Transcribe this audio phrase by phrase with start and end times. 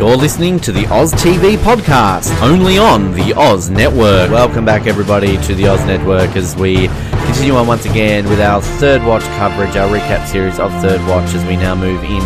[0.00, 4.30] You're listening to the Oz TV podcast, only on the Oz Network.
[4.30, 6.88] Welcome back, everybody, to the Oz Network as we
[7.26, 11.34] continue on once again with our third watch coverage, our recap series of Third Watch,
[11.34, 12.20] as we now move in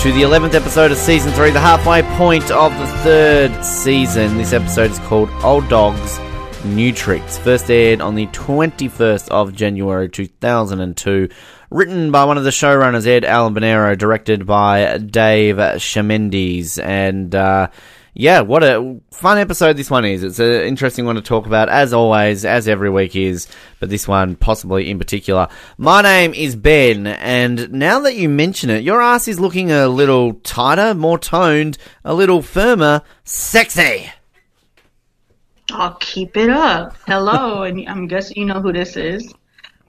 [0.00, 4.38] to the 11th episode of season 3, the halfway point of the third season.
[4.38, 6.18] This episode is called Old Dogs
[6.64, 7.36] New Tricks.
[7.36, 11.28] First aired on the 21st of January 2002.
[11.70, 16.82] Written by one of the showrunners, Ed Allen Bernero, directed by Dave Chameides.
[16.82, 17.68] And, uh,
[18.12, 20.24] yeah, what a fun episode this one is.
[20.24, 23.46] It's an interesting one to talk about, as always, as every week is,
[23.78, 25.46] but this one possibly in particular.
[25.78, 29.86] My name is Ben, and now that you mention it, your ass is looking a
[29.86, 34.10] little tighter, more toned, a little firmer, sexy.
[35.70, 36.96] I'll keep it up.
[37.06, 39.32] Hello, and I'm guessing you know who this is.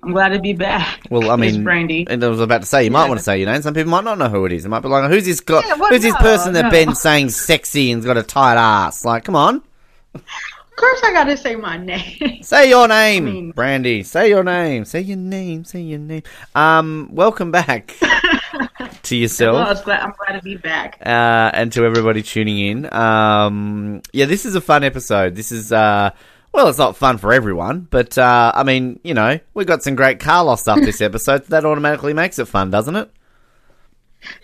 [0.03, 1.01] I'm glad to be back.
[1.11, 2.07] Well, I mean, Brandy.
[2.09, 3.07] and I was about to say, you might Yeah.
[3.09, 3.61] want to say your name.
[3.61, 4.65] Some people might not know who it is.
[4.65, 5.61] It might be like, who's this guy?
[5.65, 6.69] Yeah, what- who's this no, person that no.
[6.71, 9.05] Ben's saying sexy and's got a tight ass?
[9.05, 9.61] Like, come on,
[10.15, 10.21] Of
[10.75, 12.39] course, I gotta say my name.
[12.41, 14.01] say your name, mean- Brandy.
[14.01, 14.85] Say your name.
[14.85, 15.63] Say your name.
[15.65, 16.23] Say your name.
[16.55, 17.95] Um, welcome back
[19.03, 19.53] to yourself.
[19.55, 20.97] well, it's glad, I'm glad to be back.
[21.05, 22.91] uh, and to everybody tuning in.
[22.93, 25.35] Um, yeah, this is a fun episode.
[25.35, 26.09] This is, uh,
[26.53, 29.95] well, it's not fun for everyone, but, uh, I mean, you know, we got some
[29.95, 33.11] great Carlos stuff this episode, so that automatically makes it fun, doesn't it?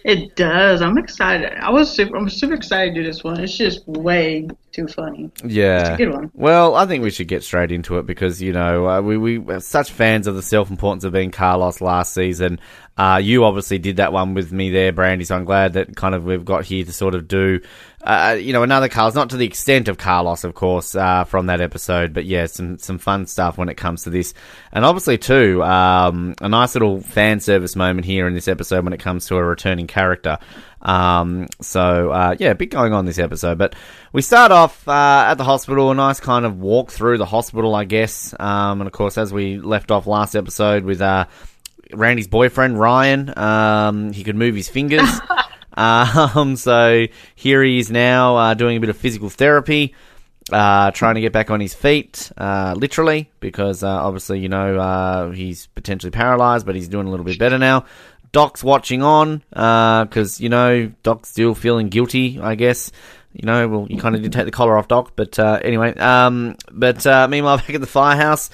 [0.03, 0.81] It does.
[0.81, 1.53] I'm excited.
[1.53, 2.15] I was super.
[2.15, 3.39] I'm super excited to do this one.
[3.39, 5.29] It's just way too funny.
[5.43, 5.81] Yeah.
[5.81, 6.31] It's a good one.
[6.33, 9.53] Well, I think we should get straight into it because, you know, uh, we, we
[9.53, 12.59] are such fans of the self importance of being Carlos last season.
[12.97, 16.15] Uh, you obviously did that one with me there, Brandy, so I'm glad that kind
[16.15, 17.59] of we've got here to sort of do,
[18.01, 21.45] uh, you know, another Carlos, not to the extent of Carlos, of course, uh, from
[21.45, 24.33] that episode, but yeah, some, some fun stuff when it comes to this.
[24.71, 28.93] And obviously, too, um, a nice little fan service moment here in this episode when
[28.93, 30.39] it comes to a returning character.
[30.81, 33.57] Um, so, uh, yeah, a bit going on this episode.
[33.59, 33.75] But
[34.11, 37.75] we start off uh, at the hospital, a nice kind of walk through the hospital,
[37.75, 38.33] I guess.
[38.39, 41.25] Um, and of course, as we left off last episode with uh,
[41.93, 45.09] Randy's boyfriend, Ryan, um, he could move his fingers.
[45.77, 49.93] um, so here he is now uh, doing a bit of physical therapy.
[50.49, 54.77] Uh, trying to get back on his feet, uh, literally, because uh, obviously, you know,
[54.79, 57.83] uh, he's potentially paralyzed, but he's doing a little bit better now.
[58.31, 62.39] Doc's watching on because you know Doc's still feeling guilty.
[62.39, 62.91] I guess
[63.33, 63.67] you know.
[63.67, 65.95] Well, you kind of did take the collar off Doc, but uh, anyway.
[65.95, 68.49] Um, but uh, meanwhile, back at the firehouse,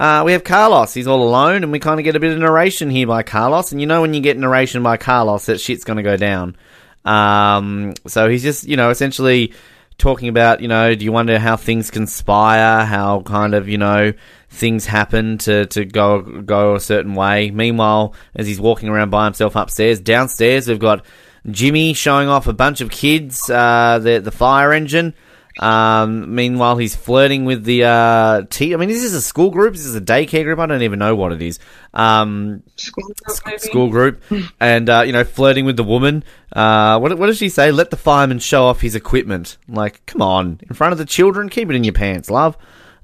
[0.00, 0.94] uh, we have Carlos.
[0.94, 3.70] He's all alone, and we kind of get a bit of narration here by Carlos.
[3.70, 6.56] And you know, when you get narration by Carlos, that shit's going to go down.
[7.04, 9.52] Um, so he's just you know essentially
[9.98, 14.14] talking about you know do you wonder how things conspire how kind of you know
[14.48, 19.26] things happen to, to go go a certain way meanwhile as he's walking around by
[19.26, 21.04] himself upstairs downstairs we've got
[21.50, 25.12] jimmy showing off a bunch of kids uh, the, the fire engine
[25.58, 29.74] um, meanwhile he's flirting with the uh, t- I mean is this a school group
[29.74, 31.58] is this a daycare group I don't even know what it is
[31.92, 33.58] um, School, group, maybe?
[33.58, 34.22] school group,
[34.60, 36.22] and uh, you know, flirting with the woman.
[36.52, 37.72] Uh, what what does she say?
[37.72, 39.58] Let the fireman show off his equipment.
[39.68, 42.56] Like, come on, in front of the children, keep it in your pants, love.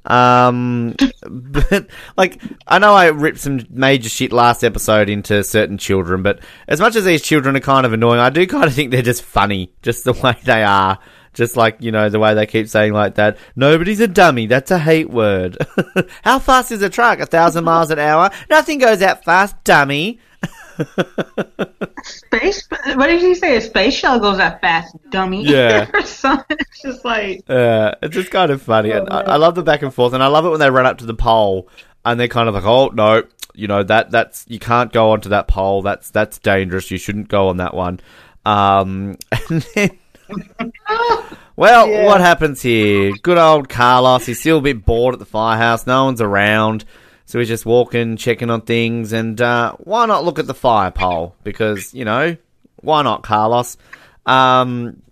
[0.04, 0.94] Um,
[1.28, 6.40] but like, I know I ripped some major shit last episode into certain children, but
[6.68, 9.02] as much as these children are kind of annoying, I do kind of think they're
[9.02, 10.98] just funny, just the way they are.
[11.36, 13.36] Just like, you know, the way they keep saying like that.
[13.54, 14.46] Nobody's a dummy.
[14.46, 15.56] That's a hate word.
[16.24, 17.20] How fast is a truck?
[17.20, 18.30] A thousand miles an hour?
[18.50, 20.18] Nothing goes that fast, dummy.
[22.02, 22.66] Space.
[22.94, 23.56] What did he say?
[23.56, 25.44] A space shell goes that fast, dummy.
[25.44, 25.86] Yeah.
[25.94, 26.22] It's
[26.82, 28.90] just like Uh, it's just kind of funny.
[28.90, 29.20] and I.
[29.22, 31.06] I love the back and forth, and I love it when they run up to
[31.06, 31.68] the pole
[32.04, 33.22] and they're kind of like, "Oh no,
[33.54, 35.82] you know that that's you can't go onto that pole.
[35.82, 36.90] That's that's dangerous.
[36.90, 38.00] You shouldn't go on that one."
[38.44, 39.16] Um,
[39.50, 39.98] and then,
[41.56, 42.04] well, Yeah.
[42.06, 43.12] what happens here?
[43.22, 44.26] Good old Carlos.
[44.26, 45.86] He's still a bit bored at the firehouse.
[45.86, 46.84] No one's around.
[47.26, 50.92] So he's just walking, checking on things, and uh, why not look at the fire
[50.92, 51.34] pole?
[51.42, 52.36] Because, you know,
[52.82, 53.76] why not, Carlos?
[54.26, 55.02] Um,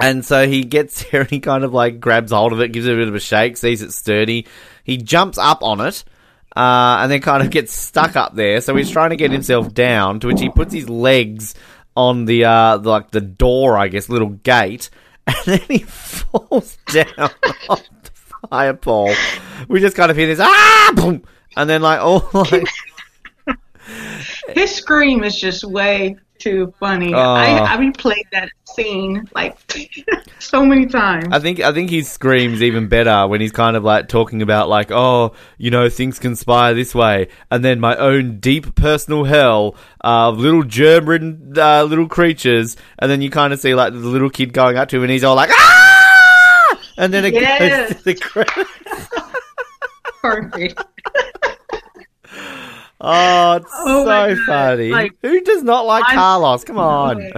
[0.00, 2.86] and so he gets there and he kind of like grabs hold of it, gives
[2.86, 4.46] it a bit of a shake, sees it's sturdy.
[4.82, 6.02] He jumps up on it,
[6.56, 8.60] uh, and then kind of gets stuck up there.
[8.60, 11.54] So he's trying to get himself down, to which he puts his legs
[11.96, 14.90] on the, uh, like the door, I guess, little gate,
[15.26, 17.06] and then he falls down
[17.68, 18.10] off the
[18.48, 19.14] fire pole.
[19.68, 21.22] We just kind of hear this, ah, boom,
[21.56, 22.66] and then like, oh, like,
[24.54, 27.14] his scream is just way too funny.
[27.14, 27.18] Oh.
[27.18, 29.56] I I replayed that scene like
[30.38, 31.26] so many times.
[31.30, 34.68] I think I think he screams even better when he's kind of like talking about
[34.68, 39.76] like, oh, you know, things conspire this way, and then my own deep personal hell
[40.00, 44.30] of little germ-ridden uh, little creatures, and then you kind of see like the little
[44.30, 47.88] kid going up to him, and he's all like, ah, and then it Yes.
[47.92, 49.08] goes to the credits.
[50.22, 50.82] Perfect.
[53.04, 54.90] Oh, it's Oh so funny.
[54.90, 56.64] Like, Who does not like I'm- Carlos?
[56.64, 57.32] Come on.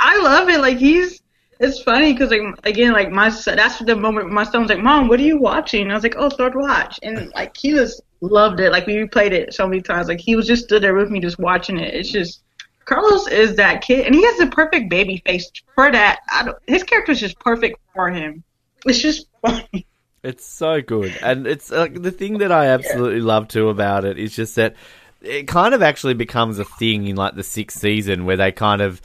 [0.00, 0.60] I love it.
[0.60, 1.20] Like he's.
[1.60, 4.80] It's funny because like again, like my son, that's the moment my son was like,
[4.80, 8.02] "Mom, what are you watching?" I was like, "Oh, Third Watch," and like he just
[8.20, 8.72] loved it.
[8.72, 10.08] Like we replayed it so many times.
[10.08, 11.94] Like he was just stood there with me, just watching it.
[11.94, 12.42] It's just
[12.84, 16.18] Carlos is that kid, and he has the perfect baby face for that.
[16.32, 18.42] I don't, his character is just perfect for him.
[18.86, 19.86] It's just funny.
[20.22, 24.20] It's so good, and it's like the thing that I absolutely love too about it
[24.20, 24.76] is just that
[25.20, 28.82] it kind of actually becomes a thing in like the sixth season where they kind
[28.82, 29.02] of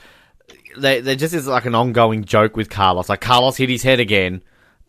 [0.76, 3.08] they they just is like an ongoing joke with Carlos.
[3.08, 4.42] Like Carlos hit his head again,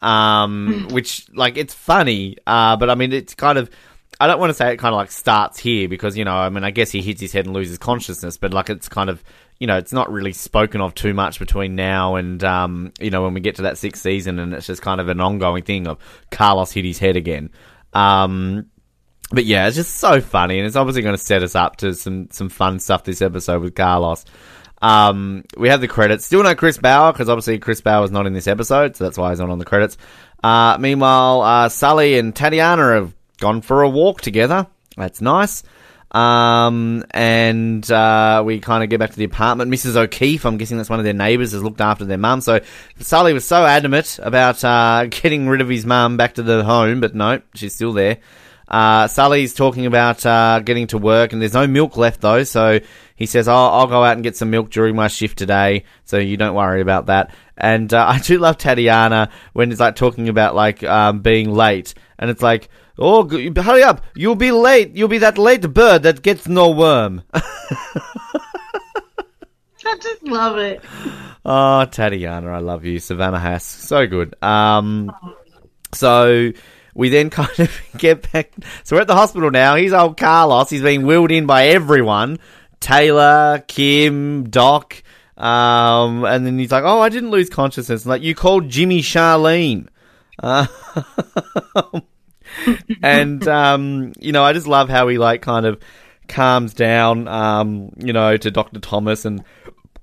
[0.04, 3.70] um, which like it's funny, uh, but I mean it's kind of.
[4.22, 6.50] I don't want to say it kind of like starts here because you know I
[6.50, 9.24] mean I guess he hits his head and loses consciousness, but like it's kind of
[9.60, 13.24] you know it's not really spoken of too much between now and um, you know
[13.24, 15.88] when we get to that sixth season and it's just kind of an ongoing thing
[15.88, 15.98] of
[16.32, 17.52] Carlos hit his head again.
[17.94, 18.68] Um,
[19.32, 21.94] but yeah, it's just so funny, and it's obviously going to set us up to
[21.94, 24.26] some some fun stuff this episode with Carlos.
[24.82, 26.26] Um, we have the credits.
[26.26, 29.18] Still no Chris Bauer because obviously Chris Bauer is not in this episode, so that's
[29.18, 29.98] why he's not on the credits.
[30.42, 34.68] Uh, meanwhile, uh, Sully and Tatiana have gone for a walk together.
[34.96, 35.64] That's nice.
[36.12, 39.72] Um, and uh, we kind of get back to the apartment.
[39.72, 39.96] Mrs.
[39.96, 42.42] O'Keefe, I'm guessing that's one of their neighbours, has looked after their mum.
[42.42, 42.62] So
[43.00, 47.00] Sully was so adamant about uh, getting rid of his mum back to the home,
[47.00, 48.18] but no, she's still there.
[48.70, 52.44] Uh, Sully's talking about uh, getting to work, and there's no milk left though.
[52.44, 52.80] So
[53.16, 56.18] he says, "Oh, I'll go out and get some milk during my shift today, so
[56.18, 60.30] you don't worry about that." And uh, I do love Tatiana when it's like talking
[60.30, 64.04] about like um, being late, and it's like, "Oh, hurry up!
[64.16, 64.96] You'll be late.
[64.96, 67.24] You'll be that late bird that gets no worm."
[69.86, 70.84] I just love it.
[71.46, 73.00] Oh, Tatiana, I love you.
[73.00, 73.62] Savannah Haske.
[73.88, 74.36] So good.
[74.44, 75.12] Um,
[75.94, 76.52] so
[76.94, 78.52] we then kind of get back.
[78.84, 79.76] So we're at the hospital now.
[79.76, 80.70] He's old Carlos.
[80.70, 82.38] He's being wheeled in by everyone
[82.80, 85.02] Taylor, Kim, Doc.
[85.38, 88.06] Um, and then he's like, Oh, I didn't lose consciousness.
[88.06, 89.88] like, you called Jimmy Charlene.
[90.38, 90.68] Uh,
[93.04, 95.80] and, um, you know, I just love how he, like, kind of
[96.28, 98.80] calms down, um, you know, to Dr.
[98.80, 99.44] Thomas and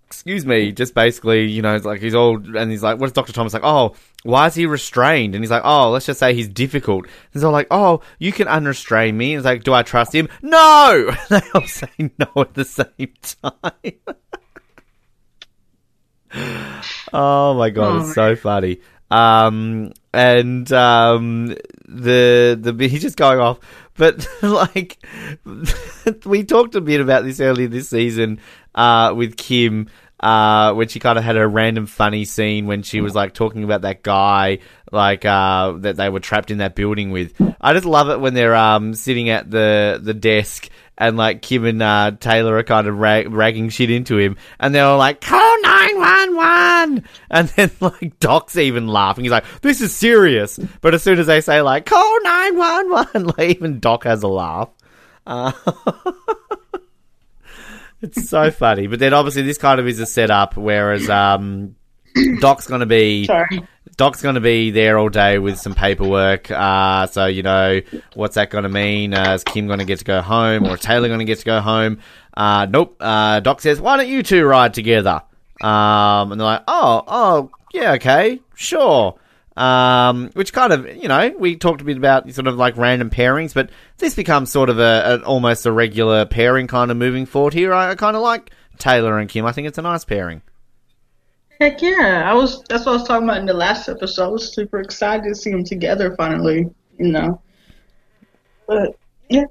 [0.06, 3.32] excuse me, just basically, you know, it's like he's all, and he's like, what's Dr.
[3.32, 3.64] Thomas like?
[3.64, 5.34] Oh, why is he restrained?
[5.34, 7.06] And he's like, oh, let's just say he's difficult.
[7.34, 9.34] And all like, oh, you can unrestrain me.
[9.34, 10.28] And it's like, do I trust him?
[10.42, 11.14] No!
[11.28, 13.92] they all say no at the same time.
[17.12, 18.80] oh my god, Oh, it's so funny.
[19.10, 21.54] Um, and um,
[21.88, 23.58] the the he's just going off.
[23.96, 24.98] But like,
[26.24, 28.40] we talked a bit about this earlier this season
[28.74, 29.88] uh, with Kim.
[30.18, 33.64] Uh, when she kind of had a random funny scene when she was like talking
[33.64, 34.60] about that guy,
[34.90, 37.34] like uh, that they were trapped in that building with.
[37.60, 41.64] I just love it when they're um sitting at the the desk and like Kim
[41.64, 45.20] and uh, Taylor are kind of rag- ragging shit into him, and they're all like,
[45.20, 49.24] "Call nine one one," and then like Doc's even laughing.
[49.24, 52.90] He's like, "This is serious," but as soon as they say like, "Call nine one
[52.90, 54.70] one," like even Doc has a laugh.
[55.26, 55.52] Uh,
[58.00, 61.74] it's so funny, but then obviously this kind of is a setup, whereas um,
[62.40, 63.66] Doc's going to be Sorry.
[63.96, 66.50] Doc's going to be there all day with some paperwork.
[66.50, 67.80] Uh, so, you know,
[68.14, 69.14] what's that going to mean?
[69.14, 71.44] Uh, is Kim going to get to go home or Taylor going to get to
[71.46, 72.00] go home?
[72.36, 72.96] Uh, nope.
[73.00, 75.22] Uh, Doc says, why don't you two ride together?
[75.62, 79.18] Um, and they're like, oh, oh, yeah, okay, sure.
[79.56, 83.08] Um, which kind of, you know, we talked a bit about sort of like random
[83.08, 87.24] pairings, but this becomes sort of a, an almost a regular pairing kind of moving
[87.24, 87.72] forward here.
[87.72, 89.46] I, I kind of like Taylor and Kim.
[89.46, 90.42] I think it's a nice pairing.
[91.60, 92.24] Heck yeah!
[92.26, 92.62] I was.
[92.64, 94.24] That's what I was talking about in the last episode.
[94.24, 96.70] I was super excited to see them together finally.
[96.98, 97.40] You know.
[98.66, 98.98] But
[99.28, 99.44] yeah,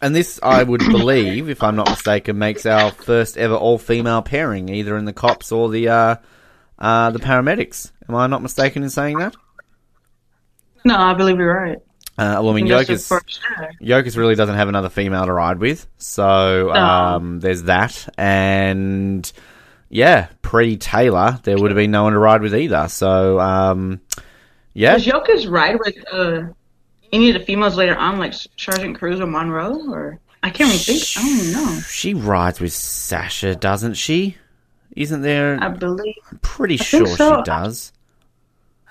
[0.00, 4.68] And this, I would believe, if I'm not mistaken, makes our first ever all-female pairing,
[4.68, 6.16] either in the cops or the uh,
[6.78, 7.92] uh, the paramedics.
[8.08, 9.36] Am I not mistaken in saying that?
[10.84, 11.78] no, I believe you're right.
[12.18, 13.70] Uh, well, I mean, And that's the Yokas, first time.
[13.80, 18.08] Yokas really doesn't have another female to ride with, so um, there's that.
[18.18, 19.30] And
[19.90, 22.88] yeah, pre Taylor, there would have been no one to ride with either.
[22.88, 24.00] So um,
[24.72, 26.44] yeah, Does Yokas ride with uh,
[27.12, 30.78] any of the females later on, like Sergeant Cruz or Monroe, or I can't really
[30.78, 31.02] think.
[31.16, 31.80] I don't even know.
[31.80, 34.36] She rides with Sasha, doesn't she?
[34.96, 35.58] Isn't there?
[35.60, 36.14] I believe.
[36.30, 37.38] I'm pretty think sure so.
[37.38, 37.92] she does.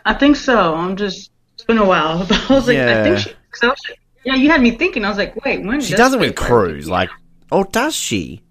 [0.06, 0.76] I think so.
[0.76, 1.32] I'm just.
[1.56, 2.26] It's been a while.
[2.26, 3.00] But I was like, Yeah.
[3.00, 3.30] I think she.
[3.52, 5.06] Cause I was like, yeah, you had me thinking.
[5.06, 5.82] I was like, wait, when?
[5.82, 7.10] She does does it with Cruz, like,
[7.52, 8.44] or does she?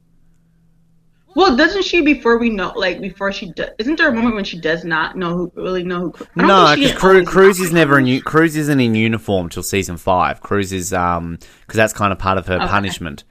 [1.34, 3.70] Well, doesn't she before we know, like before she does?
[3.78, 6.26] Isn't there a moment when she does not know who really know who?
[6.34, 7.66] No, because is Cruz, always Cruz not.
[7.66, 8.20] is never in.
[8.22, 10.40] Cruz isn't in uniform till season five.
[10.40, 12.66] Cruz is um because that's kind of part of her Okay.
[12.66, 13.24] punishment.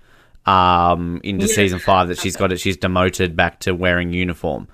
[0.45, 1.53] Um, into Yeah.
[1.53, 2.59] season five that she's got it.
[2.61, 4.67] She's demoted back to wearing uniform.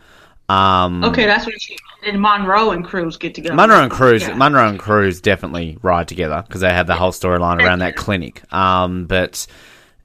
[0.49, 1.75] Um, Okay, that's when she
[2.05, 3.55] and Monroe and Cruz get together.
[3.55, 4.35] Monroe and Cruz, Yeah.
[4.35, 8.43] Monroe and Cruz definitely ride together because they have the whole storyline around that clinic.
[8.53, 9.47] Um, but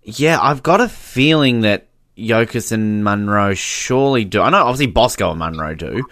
[0.05, 1.88] yeah, I've got a feeling that
[2.19, 4.43] Yokas and Monroe surely do.
[4.43, 6.03] I know obviously Bosco and Monroe do.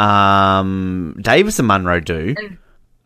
[0.00, 2.34] Um, Davis and Monroe do.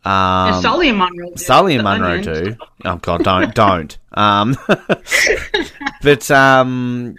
[0.05, 1.31] Um, and Sully and Monroe.
[1.31, 1.37] do.
[1.37, 2.25] Sully and Onions.
[2.25, 2.57] do.
[2.85, 3.97] Oh god, don't don't.
[4.11, 4.55] Um,
[6.03, 7.15] but um,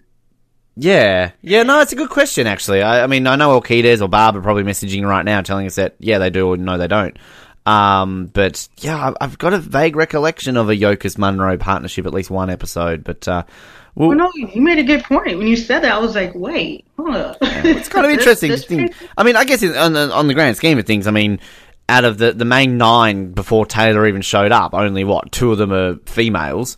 [0.77, 1.65] yeah, yeah.
[1.65, 2.83] No, it's a good question actually.
[2.83, 5.75] I, I mean, I know Orchides or Barb are probably messaging right now, telling us
[5.75, 7.19] that yeah, they do or no, they don't.
[7.67, 12.31] Um, but yeah, I've, got a vague recollection of a Yokas Monroe partnership, at least
[12.31, 13.03] one episode.
[13.03, 13.43] But uh,
[13.97, 15.93] well, Well, no, you made a good point when you said that.
[15.93, 18.95] I was like, wait, it's kind of interesting to think.
[19.17, 21.41] I mean, I guess on, the, on the grand scheme of things, I mean,
[21.89, 25.59] out of the, the main nine before Taylor even showed up, only what two of
[25.59, 26.77] them are females.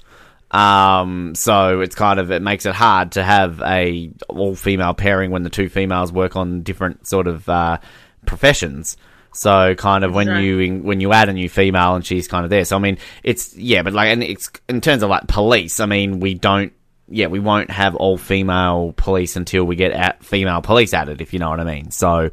[0.50, 5.30] Um, so it's kind of it makes it hard to have a all female pairing
[5.30, 7.78] when the two females work on different sort of uh,
[8.24, 8.96] professions.
[9.32, 12.50] So kind of when you when you add a new female and she's kind of
[12.50, 12.64] there.
[12.64, 15.80] So I mean, it's yeah, but like and it's in terms of like police.
[15.80, 16.72] I mean, we don't
[17.10, 21.32] yeah, we won't have all female police until we get at female police added, if
[21.32, 21.90] you know what I mean.
[21.90, 22.30] So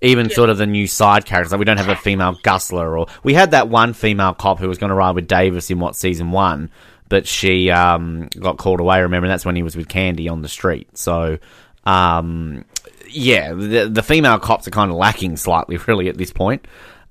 [0.00, 3.06] even sort of the new side characters, like we don't have a female Gustler, or
[3.22, 5.96] we had that one female cop who was going to ride with Davis in what
[5.96, 6.70] season one,
[7.08, 9.00] but she um, got called away.
[9.02, 10.96] Remember, and that's when he was with Candy on the street.
[10.96, 11.38] So.
[11.86, 12.64] Um,
[13.10, 16.66] yeah, the, the female cops are kind of lacking slightly, really, at this point.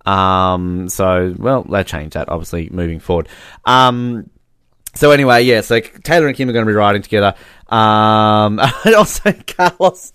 [0.06, 3.30] Um, so, well, they changed that, obviously, moving forward.
[3.66, 4.30] Um,
[4.96, 7.36] so anyway, yeah, so Taylor and Kim are going to be riding together.
[7.68, 10.14] Um, and also Carlos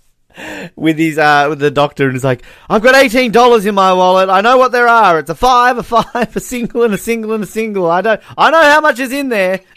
[0.76, 4.28] with his, uh, with the doctor and he's like, I've got $18 in my wallet.
[4.28, 5.18] I know what there are.
[5.18, 7.90] It's a five, a five, a single and a single and a single.
[7.90, 9.60] I don't, I know how much is in there.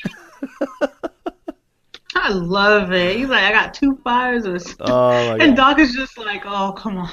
[2.14, 3.18] I love it.
[3.18, 4.46] He's like, I got two fires.
[4.46, 7.10] Or Oh and Doc is just like, oh, come on.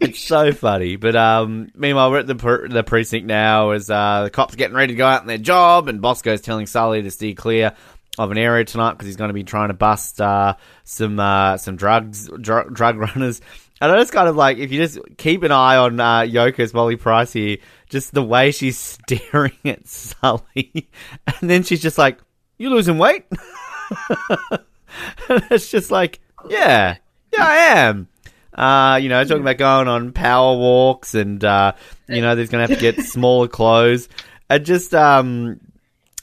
[0.00, 0.96] It's so funny.
[0.96, 4.92] But um, meanwhile, we're at the the precinct now as uh, the cops getting ready
[4.92, 7.72] to go out on their job, and Bosco's telling Sully to steer clear
[8.18, 11.56] of an area tonight because he's going to be trying to bust uh, some uh,
[11.56, 13.40] some drugs dr- drug runners.
[13.80, 16.74] And I just kind of like if you just keep an eye on uh, Yokas
[16.74, 17.56] Molly Price here,
[17.88, 18.76] just the way she's
[19.08, 20.90] staring at Sully,
[21.26, 22.18] and then she's just like,
[22.58, 23.24] "You losing weight?"
[24.50, 26.96] and it's just like, "Yeah,
[27.32, 28.09] yeah, I am."
[28.54, 31.72] Uh, you know, talking about going on power walks and, uh,
[32.08, 34.08] you know, there's going to have to get smaller clothes.
[34.48, 35.60] I just, um,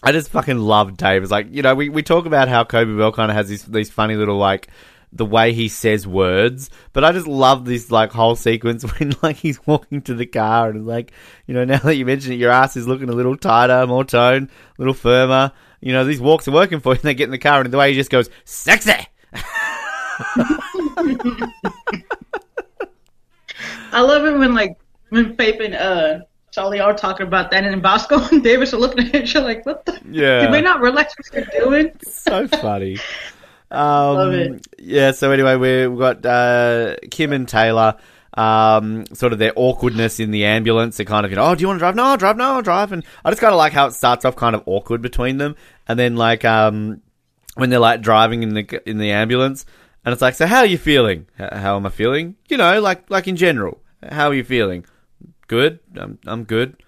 [0.03, 1.23] I just fucking love Dave.
[1.23, 3.63] It's like, you know, we, we talk about how Coby Bell kind of has these,
[3.63, 4.67] these funny little, like,
[5.13, 9.37] the way he says words, but I just love this, like, whole sequence when, like,
[9.37, 11.13] he's walking to the car and like,
[11.45, 14.03] you know, now that you mention it, your ass is looking a little tighter, more
[14.03, 15.53] toned, a little firmer.
[15.79, 17.71] You know, these walks are working for you and they get in the car and
[17.71, 19.07] the way he just goes, sexy!
[23.91, 24.77] I love it when like
[25.09, 26.19] when Faith and uh
[26.51, 29.45] Charlie are talking about that, and then Bosco and Davis are looking at each other
[29.45, 29.99] like, "What the?
[30.09, 30.41] Yeah.
[30.41, 32.97] Did they not realize what they're doing?" so funny.
[33.69, 34.67] Um, Love it.
[34.79, 35.11] Yeah.
[35.11, 37.97] So anyway, we- we've got uh, Kim and Taylor.
[38.33, 40.95] Um, sort of their awkwardness in the ambulance.
[40.95, 41.95] They're kind of, you know, oh, do you want to drive?
[41.95, 42.37] No, I'll drive.
[42.37, 42.93] No, I'll drive.
[42.93, 45.57] And I just kind of like how it starts off kind of awkward between them,
[45.87, 47.01] and then like um,
[47.55, 49.65] when they're like driving in the in the ambulance,
[50.07, 51.27] and it's like, so how are you feeling?
[51.37, 52.37] How am I feeling?
[52.47, 54.85] You know, like like in general, how are you feeling?
[55.47, 55.81] Good.
[55.97, 56.81] I'm I'm good.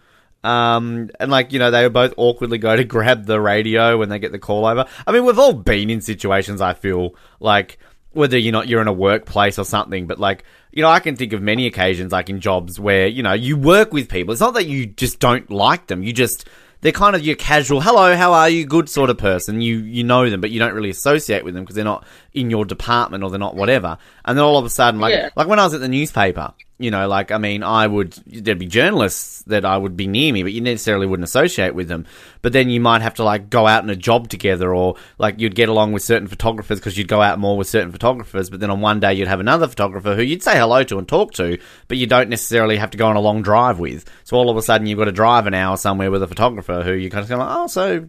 [0.46, 4.20] Um, and like, you know, they both awkwardly go to grab the radio when they
[4.20, 4.86] get the call over.
[5.06, 7.78] I mean, we've all been in situations, I feel, like,
[8.12, 11.18] whether you're not, you're in a workplace or something, but like, you know, I can
[11.18, 14.32] think of many occasions, like in jobs where, you know, you work with people.
[14.32, 16.04] It's not that you just don't like them.
[16.04, 16.48] You just,
[16.82, 19.62] they're kind of your casual, hello, how are you, good sort of person.
[19.62, 22.50] You, you know them, but you don't really associate with them because they're not in
[22.50, 23.98] your department or they're not whatever.
[24.26, 25.30] And then all of a sudden, like, Yeah.
[25.36, 28.58] like when I was at the newspaper, you know, like, I mean, I would, there'd
[28.58, 32.06] be journalists that I would be near me, but you necessarily wouldn't associate with them.
[32.42, 35.42] But then you might have to, like, go out in a job together, or, like,
[35.42, 38.62] you'd get along with certain photographers because you'd go out more with certain photographers, but
[38.62, 41.34] then on one day you'd have another photographer who you'd say hello to and talk
[41.34, 41.60] to,
[41.90, 44.10] but you don't necessarily have to go on a long drive with.
[44.24, 46.82] So all of a sudden you've got to drive an hour somewhere with a photographer
[46.82, 48.08] who you kind of go, like, oh, so,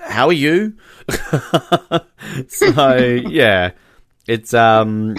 [0.00, 0.76] how are you?
[2.48, 3.70] so yeah,
[4.26, 5.16] it's um,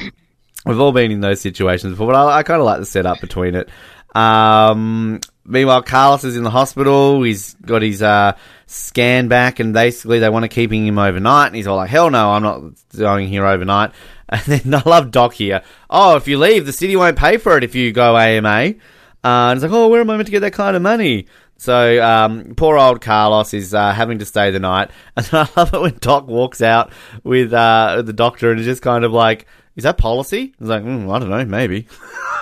[0.65, 3.20] we've all been in those situations before, but I, I kind of like the setup
[3.22, 3.70] between it.
[4.15, 7.22] Um, meanwhile, Carlos is in the hospital.
[7.24, 8.34] He's got his uh,
[8.67, 11.48] scan back, and basically they want to keep him overnight.
[11.48, 12.62] And he's all like, "Hell no, I'm not
[12.96, 13.91] going here overnight."
[14.29, 15.62] And then I love Doc here.
[15.91, 18.50] Oh, if you leave, the city won't pay for it if you go AMA.
[18.50, 21.27] Uh, and it's like, oh, where am I meant to get that kind of money?
[21.58, 25.74] So um, poor old Carlos is uh, having to stay the night, and I love
[25.74, 26.91] it when Doc walks out
[27.24, 30.84] with uh, the doctor and is just kind of like, "Is that policy?" He's like,
[30.84, 31.88] mm, "I don't know, maybe."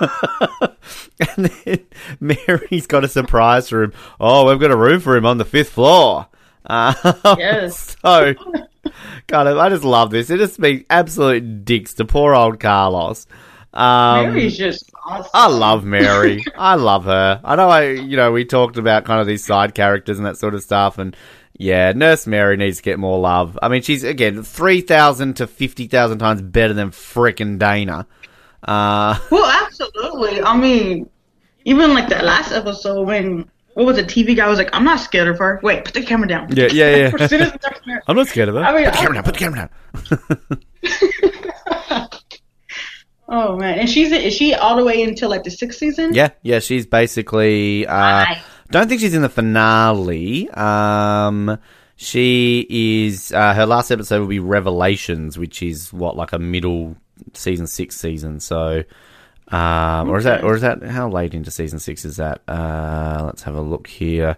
[1.36, 1.78] and then
[2.20, 3.92] Mary's got a surprise for him.
[4.20, 6.26] Oh, we've got a room for him on the fifth floor.
[6.66, 6.94] Uh,
[7.38, 7.96] Yes.
[8.02, 8.34] so
[9.28, 10.30] kind of, I just love this.
[10.30, 13.26] It just be absolute dicks to poor old Carlos.
[13.74, 15.30] Um, Mary's just awesome.
[15.32, 16.44] I love Mary.
[16.56, 17.40] I love her.
[17.42, 20.36] I know I, you know, we talked about kind of these side characters and that
[20.36, 21.16] sort of stuff, and
[21.62, 23.58] yeah, Nurse Mary needs to get more love.
[23.62, 28.06] I mean, she's again three thousand to fifty thousand times better than frickin' Dana.
[28.62, 30.42] Uh, Well, absolutely.
[30.42, 31.08] I mean,
[31.64, 35.00] even like that last episode when what was the TV guy was like, "I'm not
[35.00, 36.54] scared of her." Wait, put the camera down.
[36.54, 37.98] yeah, yeah, yeah.
[38.06, 38.60] I'm not scared of her.
[38.62, 39.24] I mean, put the camera down.
[39.24, 39.70] Put the camera
[40.90, 42.08] down.
[43.34, 46.12] Oh man, and she's is she all the way into like the sixth season?
[46.12, 46.58] Yeah, yeah.
[46.58, 47.86] She's basically.
[47.86, 48.42] Uh, Nice.
[48.72, 50.50] Don't think she's in the finale.
[50.50, 51.58] Um,
[51.96, 53.32] she is.
[53.32, 56.96] Uh, her last episode will be Revelations, which is what like a middle
[57.34, 58.40] season six season.
[58.40, 58.82] So,
[59.48, 62.40] um, or is that or is that how late into season six is that?
[62.48, 64.36] Uh, let's have a look here.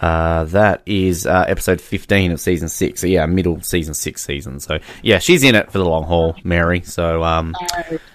[0.00, 3.00] Uh, that is uh, episode 15 of season 6.
[3.00, 4.60] So, yeah, middle season 6 season.
[4.60, 6.82] So, yeah, she's in it for the long haul, Mary.
[6.82, 7.54] So, um,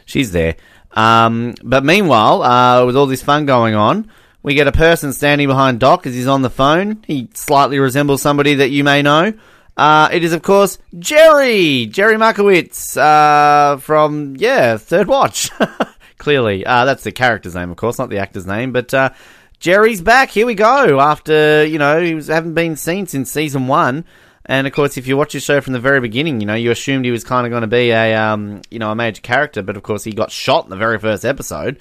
[0.05, 0.57] she's there.
[0.91, 4.11] Um, but meanwhile, uh, with all this fun going on,
[4.43, 7.03] we get a person standing behind Doc as he's on the phone.
[7.05, 9.33] He slightly resembles somebody that you may know.
[9.77, 11.85] Uh, it is, of course, Jerry!
[11.85, 15.49] Jerry Mankiewicz, uh, from, yeah, Third Watch.
[16.17, 16.65] Clearly.
[16.65, 19.11] Uh, that's the character's name, of course, not the actor's name, but, uh,
[19.59, 20.31] Jerry's back.
[20.31, 20.99] Here we go.
[20.99, 24.05] After, you know, he was, haven't been seen since season one.
[24.45, 26.71] And of course, if you watch the show from the very beginning, you know, you
[26.71, 29.61] assumed he was kind of going to be a, um, you know, a major character,
[29.61, 31.79] but of course he got shot in the very first episode.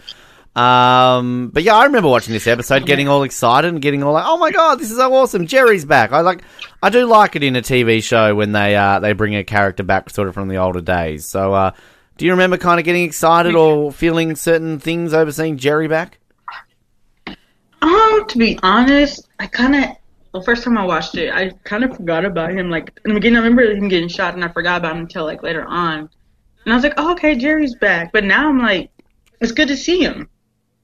[0.61, 4.27] Um, but yeah, I remember watching this episode, getting all excited and getting all like,
[4.27, 5.47] "Oh my god, this is so awesome!
[5.47, 6.43] Jerry's back!" I like,
[6.83, 9.83] I do like it in a TV show when they uh, they bring a character
[9.83, 11.25] back, sort of from the older days.
[11.25, 11.71] So, uh,
[12.19, 16.19] do you remember kind of getting excited or feeling certain things over seeing Jerry back?
[17.81, 19.97] Um, to be honest, I kind of
[20.35, 22.69] the first time I watched it, I kind of forgot about him.
[22.69, 25.25] Like in the beginning, I remember him getting shot, and I forgot about him until
[25.25, 26.11] like later on.
[26.65, 28.13] And I was like, oh, okay, Jerry's back.
[28.13, 28.91] But now I'm like,
[29.41, 30.29] it's good to see him.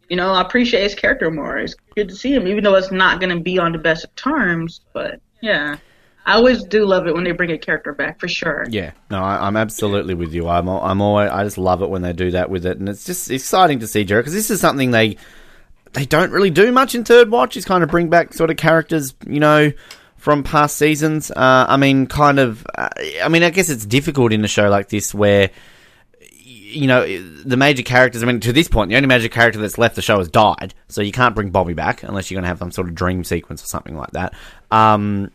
[0.09, 1.59] You know, I appreciate his character more.
[1.59, 4.15] It's good to see him, even though it's not gonna be on the best of
[4.15, 4.81] terms.
[4.93, 5.77] But yeah,
[6.25, 8.67] I always do love it when they bring a character back for sure.
[8.69, 10.49] Yeah, no, I, I'm absolutely with you.
[10.49, 13.05] I'm, I'm always, I just love it when they do that with it, and it's
[13.05, 15.17] just exciting to see Jerry because this is something they,
[15.93, 17.57] they don't really do much in Third Watch.
[17.57, 19.73] Is kind of bring back sort of characters, you know,
[20.17, 21.31] from past seasons.
[21.31, 22.67] Uh, I mean, kind of.
[22.75, 22.89] Uh,
[23.23, 25.51] I mean, I guess it's difficult in a show like this where.
[26.69, 29.79] You know, the major characters, I mean, to this point, the only major character that's
[29.79, 30.75] left the show has died.
[30.89, 33.23] So you can't bring Bobby back unless you're going to have some sort of dream
[33.23, 34.35] sequence or something like that.
[34.71, 35.31] Um,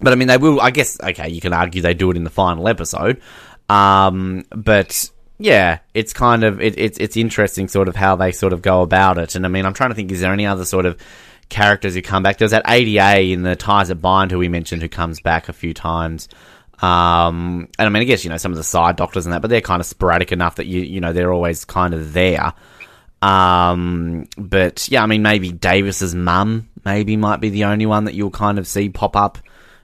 [0.00, 0.60] but I mean, they will.
[0.60, 3.20] I guess okay, you can argue they do it in the final episode.
[3.68, 8.52] Um, but yeah, it's kind of it, it's it's interesting, sort of how they sort
[8.52, 9.34] of go about it.
[9.34, 11.00] And I mean, I'm trying to think, is there any other sort of
[11.48, 12.38] characters who come back?
[12.38, 15.52] There's that ADA in the Ties that Bind who we mentioned who comes back a
[15.52, 16.28] few times.
[16.80, 19.42] Um, and I mean, I guess you know some of the side doctors and that,
[19.42, 22.52] but they're kind of sporadic enough that you you know they're always kind of there.
[23.20, 28.14] Um, but yeah, I mean, maybe Davis's mum maybe might be the only one that
[28.14, 29.38] you'll kind of see pop up,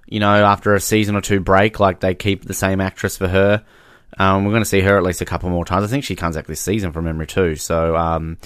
[0.07, 1.81] you know, after a season or two break.
[1.81, 3.65] Like they keep the same actress for her.
[4.19, 5.85] Um, we're going to see her at least a couple more times.
[5.85, 7.57] I think she comes back this season from memory too.
[7.57, 8.39] So, um,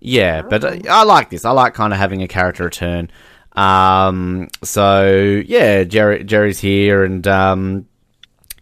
[0.00, 1.46] yeah, but uh, I like this.
[1.46, 3.10] I like kind of having a character return.
[3.52, 7.88] Um, so yeah, Jerry, Jerry's here and, um,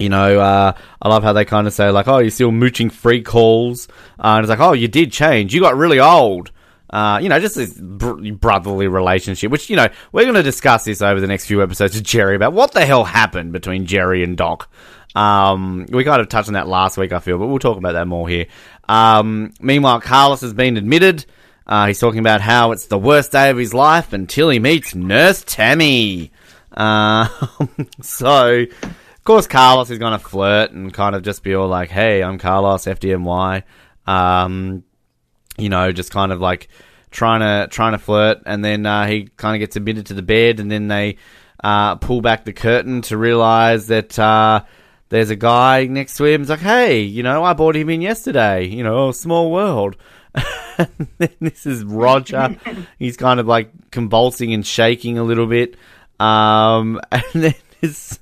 [0.03, 2.91] you know, uh, I love how they kind of say like, "Oh, you're still mooching
[2.91, 3.89] free calls,"
[4.19, 5.55] uh, and it's like, "Oh, you did change.
[5.55, 6.51] You got really old."
[6.91, 10.85] Uh, you know, just this br- brotherly relationship, which you know we're going to discuss
[10.85, 14.23] this over the next few episodes with Jerry about what the hell happened between Jerry
[14.23, 14.71] and Doc.
[15.15, 17.93] Um, we kind of touched on that last week, I feel, but we'll talk about
[17.93, 18.47] that more here.
[18.89, 21.25] Um, meanwhile, Carlos has been admitted.
[21.67, 24.95] Uh, he's talking about how it's the worst day of his life until he meets
[24.95, 26.33] Nurse Tammy.
[26.73, 27.29] Uh,
[28.03, 28.67] so,
[29.23, 32.25] of course, Carlos is going to flirt and kind of just be all like, hey,
[32.25, 33.63] I'm Carlos, FDNY.
[34.05, 34.83] Um,
[35.57, 36.67] you know, just kind of like
[37.13, 40.23] trying to trying to flirt, and then uh, he kind of gets admitted to the
[40.23, 41.19] bed, and then they
[41.63, 44.65] uh, pull back the curtain to realize that uh,
[45.11, 46.41] there's a guy next to him.
[46.41, 48.67] He's like, hey, you know, I brought him in yesterday.
[48.67, 49.97] You know, small world.
[51.39, 52.57] this is Roger.
[52.99, 55.77] He's kind of like convulsing and shaking a little bit.
[56.19, 58.19] Um, and then it's,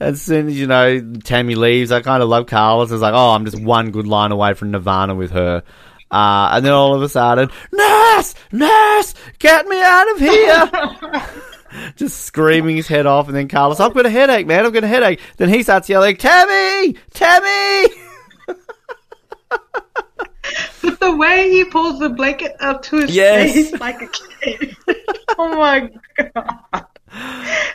[0.00, 2.90] as soon as, you know, Tammy leaves, I kind of love Carlos.
[2.90, 5.62] It's like, oh, I'm just one good line away from Nirvana with her.
[6.10, 11.26] Uh, and then all of a sudden, nurse, nurse, get me out of here.
[11.96, 13.28] just screaming his head off.
[13.28, 14.66] And then Carlos, I've got a headache, man.
[14.66, 15.20] I've got a headache.
[15.36, 17.94] Then he starts yelling, Tammy, Tammy.
[20.82, 23.52] But the way he pulls the blanket up to his Yes.
[23.52, 24.76] face like a kid.
[25.38, 25.90] oh my
[26.34, 26.86] god.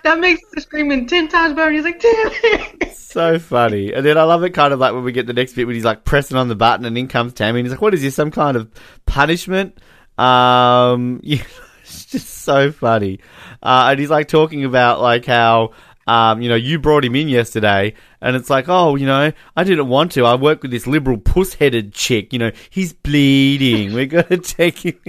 [0.03, 1.69] That makes the screaming ten times better.
[1.69, 2.93] And he's like, damn it.
[2.95, 3.91] so funny.
[3.91, 5.75] And then I love it kind of like when we get the next bit when
[5.75, 8.01] he's like pressing on the button and in comes Tammy and he's like, what is
[8.01, 8.13] this?
[8.13, 8.69] Some kind of
[9.05, 9.79] punishment?
[10.17, 11.43] Um, you know,
[11.81, 13.19] it's just so funny.
[13.63, 15.71] Uh, and he's like talking about like how,
[16.07, 19.63] um, you know, you brought him in yesterday and it's like, oh, you know, I
[19.63, 20.25] didn't want to.
[20.25, 22.33] I work with this liberal puss-headed chick.
[22.33, 23.93] You know, he's bleeding.
[23.93, 24.99] We're to take him.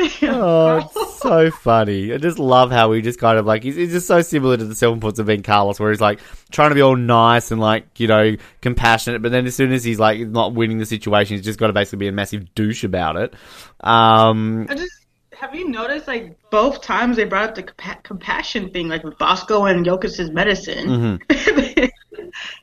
[0.22, 2.12] Oh, it's so funny.
[2.12, 4.64] I just love how he just kind of like he's, he's just so similar to
[4.64, 7.60] the self importance of being Carlos, where he's like trying to be all nice and
[7.60, 11.36] like you know compassionate, but then as soon as he's like not winning the situation,
[11.36, 13.34] he's just got to basically be a massive douche about it.
[13.80, 14.92] Um, I just
[15.32, 19.18] have you noticed like both times they brought up the compa- compassion thing, like with
[19.18, 21.20] Bosco and Yokas's medicine,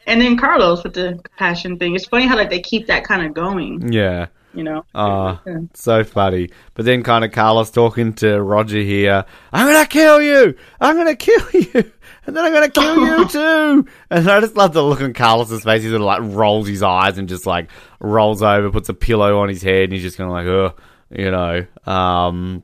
[0.06, 1.96] and then Carlos with the compassion thing.
[1.96, 4.28] It's funny how like they keep that kind of going, yeah.
[4.54, 4.86] You know.
[4.96, 5.60] Oh, Yeah.
[5.74, 6.50] so funny.
[6.74, 9.26] But then kind of Carlos talking to Roger here.
[9.54, 10.56] I'm gonna kill you.
[10.82, 11.92] I'm gonna kill you.
[12.26, 13.88] And then I'm gonna kill you too.
[14.10, 15.84] And I just love the look on Carlos's face.
[15.84, 19.40] He sort of like rolls his eyes and just like rolls over, puts a pillow
[19.40, 20.76] on his head, and he's just kind of like, oh,
[21.10, 21.66] you know.
[21.92, 22.64] Um,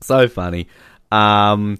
[0.00, 0.68] so funny.
[1.12, 1.78] Um,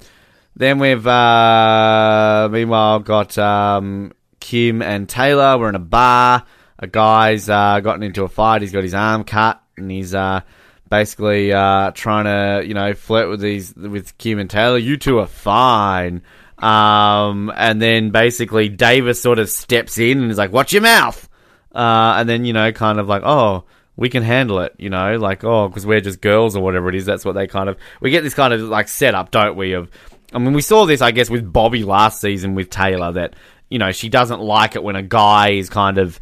[0.56, 5.56] then we've uh, meanwhile got um, Kim and Taylor.
[5.58, 6.44] We're in a bar.
[6.80, 8.62] A guy's uh, gotten into a fight.
[8.62, 10.40] He's got his arm cut, and he's uh,
[10.88, 14.78] basically uh, trying to you know flirt with these with Kim and Taylor.
[14.78, 16.22] You two are fine.
[16.58, 21.28] Um, and then basically Davis sort of steps in and is like, "Watch your mouth."
[21.72, 23.64] Uh, and then you know, kind of like, "Oh."
[24.00, 26.94] we can handle it, you know, like, oh, because we're just girls or whatever it
[26.94, 27.04] is.
[27.04, 29.74] That's what they kind of, we get this kind of like setup, don't we?
[29.74, 29.90] Of,
[30.32, 33.36] I mean, we saw this, I guess, with Bobby last season with Taylor that,
[33.68, 36.18] you know, she doesn't like it when a guy is kind of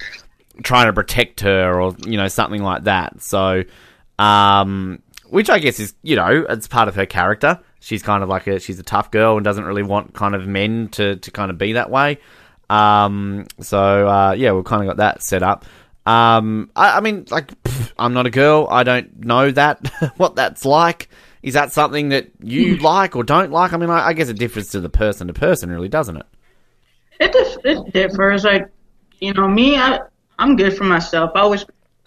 [0.62, 3.22] trying to protect her or, you know, something like that.
[3.22, 3.64] So,
[4.18, 7.60] um, which I guess is, you know, it's part of her character.
[7.80, 10.46] She's kind of like a, she's a tough girl and doesn't really want kind of
[10.46, 12.18] men to, to kind of be that way.
[12.70, 15.64] Um, so, uh, yeah, we've kind of got that set up.
[16.06, 18.66] Um, I, I mean, like, pff, I'm not a girl.
[18.70, 21.08] I don't know that, what that's like.
[21.42, 23.72] Is that something that you like or don't like?
[23.72, 26.26] I mean, I, I guess it differs to the person to person, really, doesn't it?
[27.20, 28.44] It dif- it differs.
[28.44, 28.68] Like,
[29.20, 30.00] you know, me, I
[30.38, 31.32] I'm good for myself.
[31.34, 31.64] I always,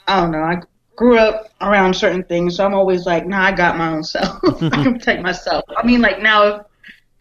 [0.07, 0.41] I don't know.
[0.43, 0.61] I
[0.95, 4.39] grew up around certain things, so I'm always like, nah, I got my own self.
[4.61, 5.63] I can protect myself.
[5.75, 6.61] I mean, like now, if,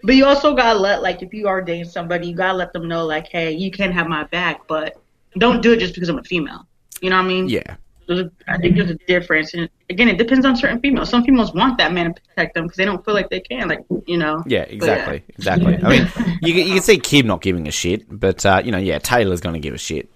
[0.03, 2.89] but you also gotta let, like, if you are dating somebody, you gotta let them
[2.89, 4.97] know, like, hey, you can't have my back, but
[5.39, 6.67] don't do it just because I'm a female.
[7.01, 7.49] You know what I mean?
[7.49, 7.77] Yeah.
[8.07, 11.09] There's a, I think there's a difference, and again, it depends on certain females.
[11.11, 13.69] Some females want that man to protect them because they don't feel like they can,
[13.69, 14.43] like, you know.
[14.47, 15.77] Yeah, exactly, exactly.
[15.77, 16.03] I mean,
[16.43, 18.99] you, can- you can see Kim not giving a shit, but uh, you know, yeah,
[18.99, 20.11] Taylor's going to give a shit.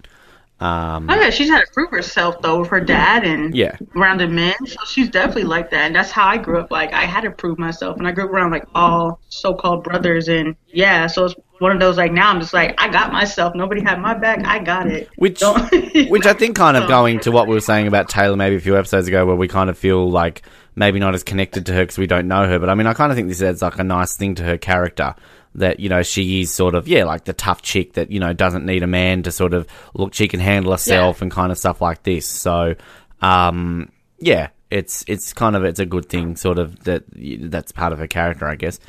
[0.59, 3.75] Um, Oh yeah, she's had to prove herself though with her dad and Yeah.
[3.95, 4.53] around the men.
[4.65, 6.71] So she's definitely like that, and that's how I grew up.
[6.71, 10.29] Like I had to prove myself, and I grew up around like all so-called brothers,
[10.29, 13.53] and yeah, so it's one of those like now I'm just like I got myself.
[13.53, 14.45] Nobody had my back.
[14.45, 15.09] I got it.
[15.17, 15.41] which,
[16.09, 18.61] which I think kind of going to what we were saying about Taylor maybe a
[18.61, 20.41] few episodes ago, where we kind of feel like
[20.75, 22.59] maybe not as connected to her because we don't know her.
[22.59, 24.57] But I mean, I kind of think this adds like a nice thing to her
[24.57, 25.15] character.
[25.55, 28.33] That you know she is sort of yeah like the tough chick that you know
[28.33, 31.57] doesn't need a man to sort of look she can handle herself and kind of
[31.57, 32.25] stuff like this.
[32.25, 32.75] So
[33.21, 37.03] um, yeah, it's it's kind of it's a good thing sort of that
[37.49, 38.79] that's part of her character I guess.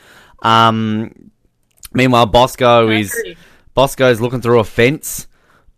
[0.42, 1.30] Um,
[1.92, 3.16] meanwhile, Bosco I is.
[3.76, 5.26] Bosco's looking through a fence,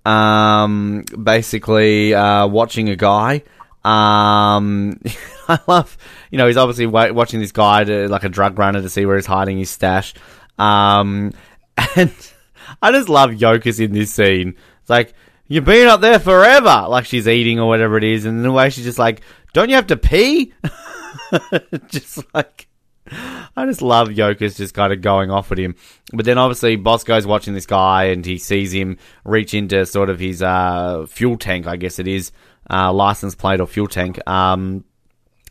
[0.06, 3.42] um, basically uh, watching a guy.
[3.84, 5.00] Um,
[5.48, 5.98] I love,
[6.30, 9.04] you know, he's obviously wa- watching this guy to like a drug runner to see
[9.04, 10.14] where he's hiding his stash.
[10.58, 11.32] Um,
[11.96, 12.12] and
[12.82, 14.54] I just love Yokas in this scene.
[14.80, 15.14] It's like
[15.46, 18.52] you've been up there forever, like she's eating or whatever it is, and in a
[18.52, 20.52] way she's just like, "Don't you have to pee?"
[21.88, 22.66] just like.
[23.56, 25.76] I just love Yokas just kind of going off at him.
[26.12, 30.20] But then obviously Bosco's watching this guy and he sees him reach into sort of
[30.20, 32.32] his uh, fuel tank, I guess it is,
[32.68, 34.20] uh, license plate or fuel tank.
[34.28, 34.84] Um,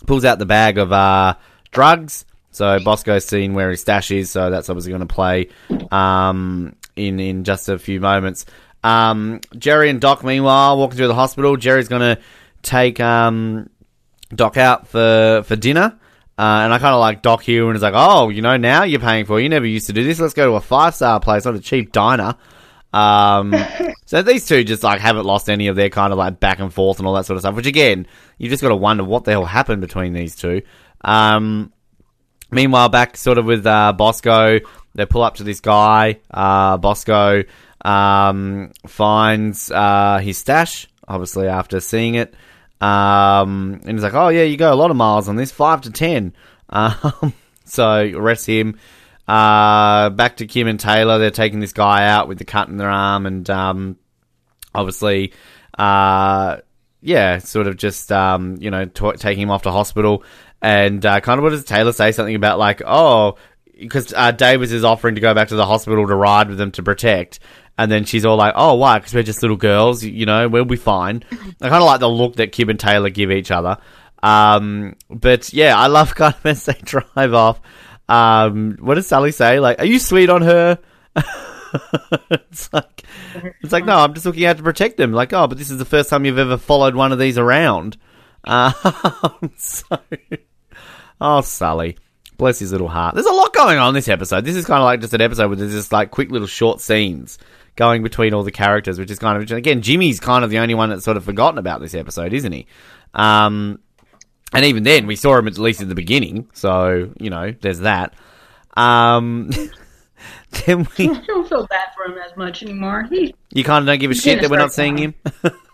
[0.06, 1.34] pulls out the bag of uh,
[1.72, 5.50] drugs So Bosco's seen where his stash is, so that's obviously going to play
[5.92, 8.46] um, in in just a few moments.
[8.84, 11.58] Um, Jerry and Doc, meanwhile, walking through the hospital.
[11.58, 12.22] Jerry's going to
[12.64, 13.70] take um,
[14.34, 16.00] Doc out for for dinner.
[16.40, 18.84] Uh, and I kind of like Doc here, and it's like, oh, you know, now
[18.84, 19.44] you're paying for it.
[19.44, 20.20] You never used to do this.
[20.20, 22.36] Let's go to a five star place, not a cheap diner.
[22.94, 23.56] Um,
[24.06, 26.72] so these two just like haven't lost any of their kind of like back and
[26.72, 27.56] forth and all that sort of stuff.
[27.56, 28.06] Which again,
[28.38, 30.62] you just got to wonder what the hell happened between these two.
[31.02, 31.74] Um,
[32.52, 34.60] meanwhile, back sort of with uh, Bosco,
[34.96, 36.20] they pull up to this guy.
[36.30, 37.44] Uh, Bosco
[37.84, 42.34] um, finds uh, his stash, obviously after seeing it.
[42.80, 45.82] Um, and he's like, "Oh yeah, you go a lot of miles on this, five
[45.82, 46.34] to ten.
[46.70, 47.32] Um,
[47.64, 48.78] so arrest him.
[49.26, 51.18] Uh, back to Kim and Taylor.
[51.18, 53.98] They're taking this guy out with the cut in their arm, and um,
[54.76, 55.32] obviously,
[55.78, 56.58] uh,
[57.02, 60.24] yeah, sort of just um, you know t- taking him off to hospital.
[60.62, 62.12] And uh, kind of what does Taylor say?
[62.12, 63.38] Something about like, oh,
[63.80, 66.72] because uh, Davis is offering to go back to the hospital to ride with them
[66.72, 67.39] to protect.
[67.78, 68.98] And then she's all like, "Oh, why?
[68.98, 70.50] Because we're just little girls, you know.
[70.50, 73.52] We'll be fine." I kind of like the look that Kim and Taylor give each
[73.52, 73.78] other.
[74.24, 77.62] Um, but yeah, I love kind of as they drive off.
[78.10, 79.60] Um, what does Sully say?
[79.60, 80.80] Like, "Are you sweet on her?"
[82.30, 83.04] it's like,
[83.62, 85.12] it's like, no, I'm just looking out to protect them.
[85.12, 87.98] Like, oh, but this is the first time you've ever followed one of these around.
[88.43, 88.74] Um,
[89.58, 90.00] so,
[91.22, 91.98] oh, Sully.
[92.38, 93.16] Bless his little heart.
[93.16, 94.46] There's a lot going on in this episode.
[94.46, 96.82] This is kind of like just an episode where there's just like quick little short
[96.82, 97.40] scenes
[97.76, 100.76] going between all the characters, which is kind of again Jimmy's kind of the only
[100.76, 102.68] one that's sort of forgotten about this episode, isn't he?
[103.16, 103.80] Um,
[104.54, 107.80] and even then, we saw him at least in the beginning, so you know there's
[107.80, 108.14] that.
[108.76, 109.50] Um,
[110.66, 113.08] then we, I don't feel bad for him as much anymore.
[113.10, 115.16] He, you kind of don't give a shit that we're not seeing him.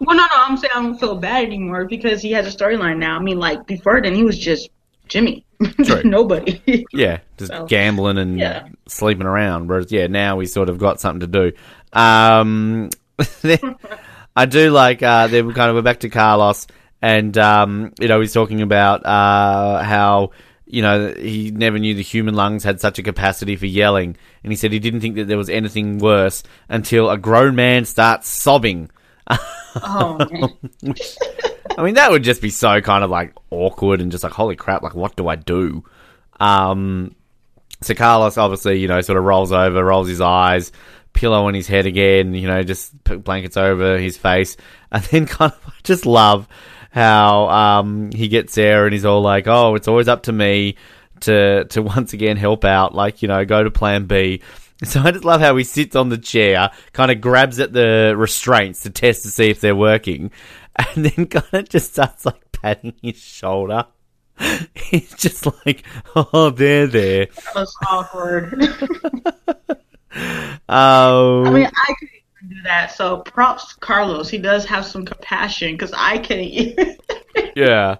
[0.00, 2.98] well, no, no, I'm saying I don't feel bad anymore because he has a storyline
[2.98, 3.16] now.
[3.16, 4.70] I mean, like before then, he was just
[5.08, 5.44] Jimmy,
[6.04, 6.86] nobody.
[6.92, 8.68] Yeah, just So, gambling and yeah.
[8.88, 9.68] sleeping around.
[9.68, 11.52] Whereas, yeah, now we sort of got something to do.
[11.92, 12.90] Um,
[14.36, 16.66] I do like uh, then we kind of we're back to Carlos,
[17.02, 20.30] and um, you know he's talking about uh, how
[20.64, 24.52] you know he never knew the human lungs had such a capacity for yelling, and
[24.52, 28.28] he said he didn't think that there was anything worse until a grown man starts
[28.28, 28.90] sobbing.
[29.76, 30.58] oh.
[31.78, 34.56] I mean, that would just be so kind of like awkward and just like, holy
[34.56, 35.84] crap, like, what do I do?
[36.38, 37.14] Um,
[37.80, 40.72] so Carlos obviously, you know, sort of rolls over, rolls his eyes,
[41.12, 44.56] pillow on his head again, you know, just put blankets over his face.
[44.92, 46.48] And then kind of, I just love
[46.90, 50.74] how, um, he gets there and he's all like, oh, it's always up to me
[51.20, 54.42] to, to once again help out, like, you know, go to plan B.
[54.84, 58.14] So I just love how he sits on the chair, kind of grabs at the
[58.16, 60.30] restraints to test to see if they're working,
[60.76, 63.84] and then kind of just starts like patting his shoulder.
[64.74, 65.84] He's just like,
[66.16, 67.26] oh, they're there.
[67.26, 68.54] That was awkward.
[70.68, 72.08] Oh, I mean, I could
[72.42, 72.92] even do that.
[72.92, 74.28] So props, to Carlos.
[74.28, 76.98] He does have some compassion because I can't.
[77.54, 77.96] yeah.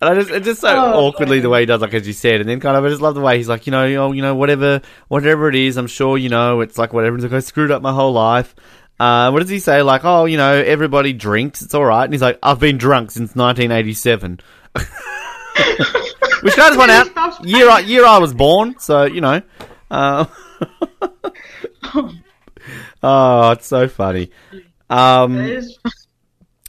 [0.00, 2.12] And I just, it's just so Oh, awkwardly the way he does, like as you
[2.12, 4.12] said, and then kind of I just love the way he's like, you know, oh,
[4.12, 7.16] you know, whatever, whatever it is, I'm sure you know, it's like whatever.
[7.16, 8.54] He's like, I screwed up my whole life.
[9.00, 9.82] Uh, what does he say?
[9.82, 12.04] Like, oh, you know, everybody drinks, it's all right.
[12.04, 14.40] And he's like, I've been drunk since 1987,
[16.42, 19.42] which kind of went out year I, year I was born, so you know.
[19.90, 20.26] Uh,
[23.02, 24.30] oh, it's so funny.
[24.90, 25.60] Um,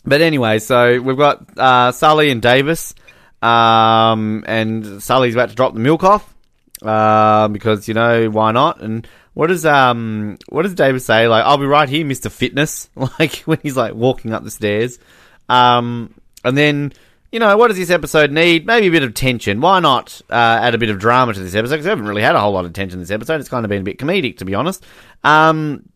[0.06, 2.96] but anyway, so we've got uh, Sully and Davis,
[3.42, 6.34] um, and Sully's about to drop the milk off
[6.82, 8.82] uh, because you know why not?
[8.82, 11.28] And what does um what does Davis say?
[11.28, 12.90] Like, I'll be right here, Mister Fitness.
[13.20, 15.00] Like when he's like walking up the stairs,
[15.48, 16.94] um, and then.
[17.32, 18.66] You know, what does this episode need?
[18.66, 19.62] Maybe a bit of tension.
[19.62, 21.76] Why not uh, add a bit of drama to this episode?
[21.76, 23.40] Because we haven't really had a whole lot of tension this episode.
[23.40, 24.84] It's kind of been a bit comedic, to be honest.
[25.24, 25.88] Um,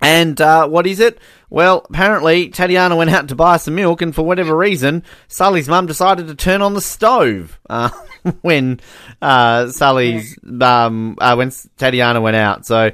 [0.00, 1.18] and uh, what is it?
[1.50, 5.86] Well, apparently Tatiana went out to buy some milk, and for whatever reason, Sully's mum
[5.86, 7.90] decided to turn on the stove uh,
[8.40, 8.80] when
[9.22, 12.66] uh, Sully's um, uh, when Tatiana went out.
[12.66, 12.90] So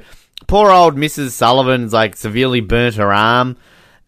[0.47, 1.31] poor old Mrs.
[1.31, 3.57] Sullivan's like severely burnt her arm,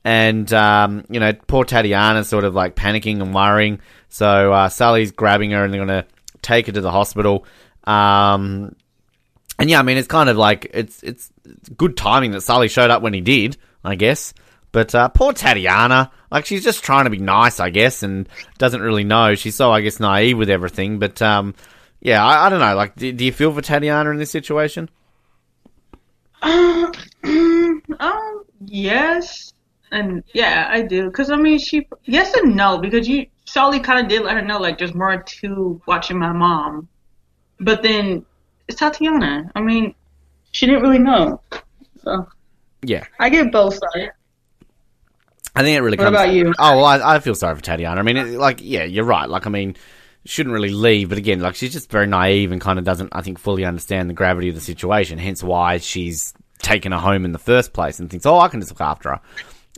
[0.03, 3.79] and um, you know poor Tatiana's sort of like panicking and worrying.
[4.09, 6.05] So uh, Sully's grabbing her, and they're gonna
[6.41, 7.45] take her to the hospital.
[7.85, 8.75] Um,
[9.59, 11.31] and yeah, I mean, it's kind of like it's it's,
[11.77, 14.33] good timing that Sully showed up when he did, I guess.
[14.71, 18.81] But uh, poor Tatiana, like she's just trying to be nice, I guess, and doesn't
[18.81, 19.35] really know.
[19.35, 20.97] She's so, I guess, naive with everything.
[20.97, 21.53] But um,
[22.01, 22.75] yeah, I, I don't know.
[22.75, 24.89] Like, do, do you feel for Tatiana in this situation?
[26.41, 26.91] Uh,
[27.23, 29.53] um, yes,
[29.91, 31.11] and yeah, I do.
[31.11, 34.41] Cause I mean, she yes and no because you Sully kind of did let her
[34.41, 36.87] know like there's more to watching my mom
[37.59, 38.25] but then
[38.67, 39.51] it's Tatiana.
[39.55, 39.93] I mean,
[40.51, 41.41] she didn't really know.
[42.03, 42.27] So
[42.83, 44.11] Yeah, I get both sides.
[45.55, 46.15] I think it really What comes.
[46.15, 46.53] about you?
[46.57, 47.99] Oh, well, I, I feel sorry for Tatiana.
[47.99, 49.29] I mean, it, like, yeah, you're right.
[49.29, 49.75] Like, I mean,
[50.25, 53.21] shouldn't really leave, but again, like, she's just very naive and kind of doesn't, I
[53.21, 55.19] think, fully understand the gravity of the situation.
[55.19, 58.61] Hence, why she's taken her home in the first place and thinks, oh, I can
[58.61, 59.21] just look after her.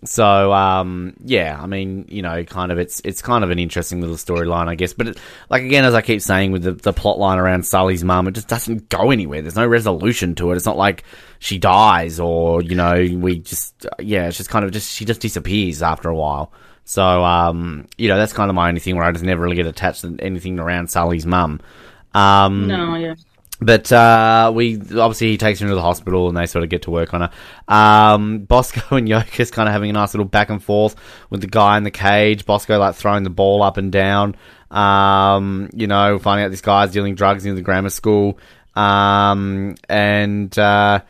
[0.06, 4.02] So, um, yeah, I mean, you know, kind of, it's it's kind of an interesting
[4.02, 4.94] little storyline, I guess.
[4.94, 5.18] But it,
[5.50, 8.32] like again, as I keep saying with the the plot line around Sully's mum, it
[8.32, 9.42] just doesn't go anywhere.
[9.42, 10.56] There's no resolution to it.
[10.56, 11.04] It's not like
[11.40, 15.22] she dies or you know we just yeah, it's just kind of just she just
[15.22, 16.52] disappears after a while.
[16.86, 19.56] So, um, you know, that's kind of my only thing where I just never really
[19.56, 21.60] get attached to anything around Sully's mum.
[22.14, 23.16] Um, No, yeah.
[23.62, 26.84] But uh, we obviously he takes her into the hospital and they sort of get
[26.84, 27.74] to work on her.
[27.74, 30.96] Um, Bosco and Yokas kind of having a nice little back and forth
[31.30, 32.46] with the guy in the cage.
[32.46, 34.36] Bosco like throwing the ball up and down.
[34.72, 38.38] Um, you know, finding out this guy's dealing drugs in the grammar school.
[38.76, 41.02] Um, and uh,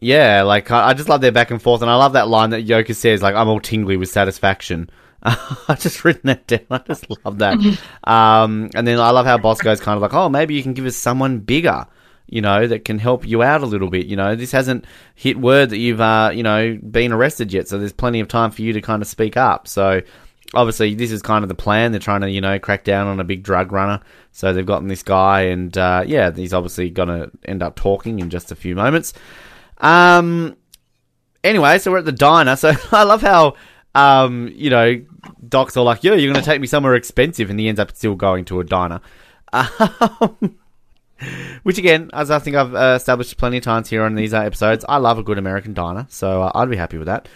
[0.00, 2.50] yeah, like I, I just love their back and forth, and I love that line
[2.50, 4.88] that Yokas says, like "I'm all tingly with satisfaction."
[5.68, 6.66] I just written that down.
[6.70, 7.56] I just love that.
[8.04, 10.86] um, and then I love how Bosco's kind of like, "Oh, maybe you can give
[10.86, 11.86] us someone bigger."
[12.26, 14.06] You know that can help you out a little bit.
[14.06, 17.78] You know this hasn't hit word that you've uh, you know been arrested yet, so
[17.78, 19.68] there's plenty of time for you to kind of speak up.
[19.68, 20.02] So
[20.54, 21.92] obviously this is kind of the plan.
[21.92, 24.00] They're trying to, you know, crack down on a big drug runner.
[24.32, 28.20] So they've gotten this guy, and uh, yeah, he's obviously going to end up talking
[28.20, 29.12] in just a few moments.
[29.78, 30.56] Um.
[31.42, 32.56] Anyway, so we're at the diner.
[32.64, 33.56] So I love how,
[33.94, 35.02] um, you know,
[35.48, 37.94] Doc's all like, "Yeah, you're going to take me somewhere expensive," and he ends up
[37.96, 39.00] still going to a diner.
[39.52, 40.58] Um,
[41.62, 44.40] which again, as I think I've uh, established plenty of times here on these uh,
[44.40, 47.28] episodes, I love a good American diner, so uh, I'd be happy with that.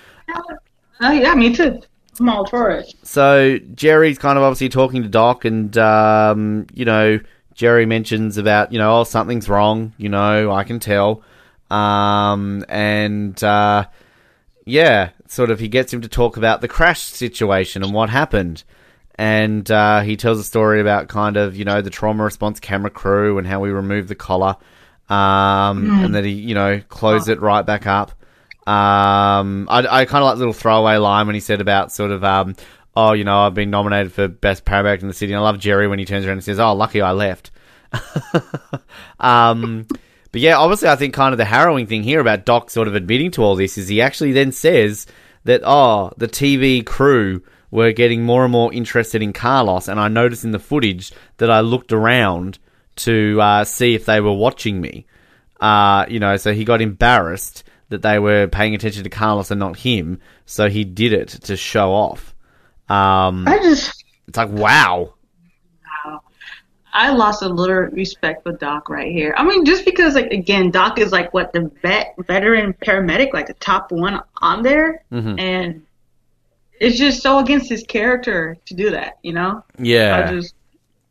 [1.00, 1.80] Oh yeah, me too.
[2.18, 2.92] I'm all for it.
[3.04, 7.20] So Jerry's kind of obviously talking to Doc, and um, you know
[7.54, 11.22] Jerry mentions about you know oh something's wrong, you know I can tell,
[11.70, 13.86] um, and uh,
[14.68, 18.64] yeah, sort of he gets him to talk about the crash situation and what happened,
[19.16, 22.90] and uh, he tells a story about kind of you know the trauma response camera
[22.90, 24.56] crew and how we removed the collar,
[25.08, 28.12] um, and that he you know closed it right back up.
[28.68, 32.10] Um, I, I kind of like the little throwaway line when he said about sort
[32.10, 32.54] of, um,
[32.94, 35.32] oh, you know, I've been nominated for best paramedic in the city.
[35.32, 37.50] And I love Jerry when he turns around and says, oh, lucky I left.
[39.20, 39.86] um,
[40.32, 42.94] but yeah, obviously, I think kind of the harrowing thing here about Doc sort of
[42.94, 45.06] admitting to all this is he actually then says
[45.44, 49.88] that, oh, the TV crew were getting more and more interested in Carlos.
[49.88, 52.58] And I noticed in the footage that I looked around
[52.96, 55.06] to uh, see if they were watching me.
[55.60, 59.58] Uh, you know, so he got embarrassed that they were paying attention to Carlos and
[59.58, 62.34] not him, so he did it to show off.
[62.88, 65.14] Um, I just, it's like, wow.
[66.98, 69.32] I lost a little respect for Doc right here.
[69.38, 73.46] I mean, just because, like, again, Doc is like what the vet, veteran paramedic, like
[73.46, 75.38] the top one on there, Mhm.
[75.38, 75.82] and
[76.80, 79.18] it's just so against his character to do that.
[79.22, 80.26] You know, Yeah.
[80.28, 80.54] I just,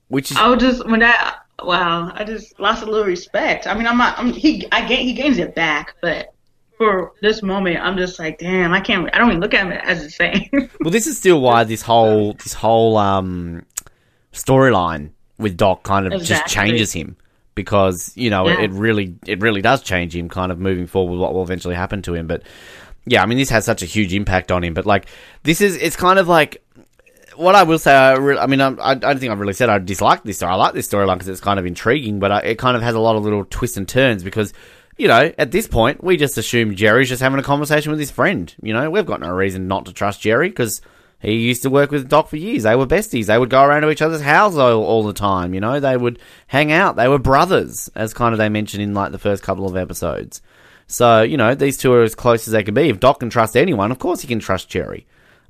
[0.10, 3.66] Which is, I was just when that, wow, I just lost a little respect.
[3.66, 6.34] I mean, I'm not, I'm, he, I gain, he gains it back, but
[6.78, 9.72] for this moment, I'm just like, damn, I can't, I don't even look at him
[9.72, 10.50] as the same.
[10.82, 13.64] well, this is still why this whole, this whole, um,
[14.34, 17.16] storyline with Doc kind of just changes him.
[17.56, 18.66] Because, you know, it, Yeah.
[18.66, 21.74] it really, it really does change him kind of moving forward with what will eventually
[21.74, 22.28] happen to him.
[22.28, 22.44] But,
[23.08, 24.76] yeah, I mean, this has such a huge impact on him.
[24.76, 25.08] But, like,
[25.42, 26.64] this is, it's kind of like,
[27.36, 29.70] what I will say, I, re- I mean, I, I don't think I've really said
[29.70, 30.52] I dislike this story.
[30.54, 32.94] I like this storyline because it's kind of intriguing, but I, it kind of has
[32.94, 34.54] a lot of little twists and turns because,
[34.98, 38.12] you know, at this point, we just assume Jerry's just having a conversation with his
[38.12, 38.54] friend.
[38.62, 40.82] You know, we've got no reason not to trust Jerry because
[41.20, 42.64] he used to work with Doc for years.
[42.64, 43.26] They were besties.
[43.26, 45.54] They would go around to each other's houses all, all the time.
[45.54, 46.96] You know, they would hang out.
[46.96, 50.42] They were brothers, as kind of they mentioned in like the first couple of episodes.
[50.88, 52.90] So, you know, these two are as close as they can be.
[52.90, 55.06] If Doc can trust anyone, of course he can trust Jerry.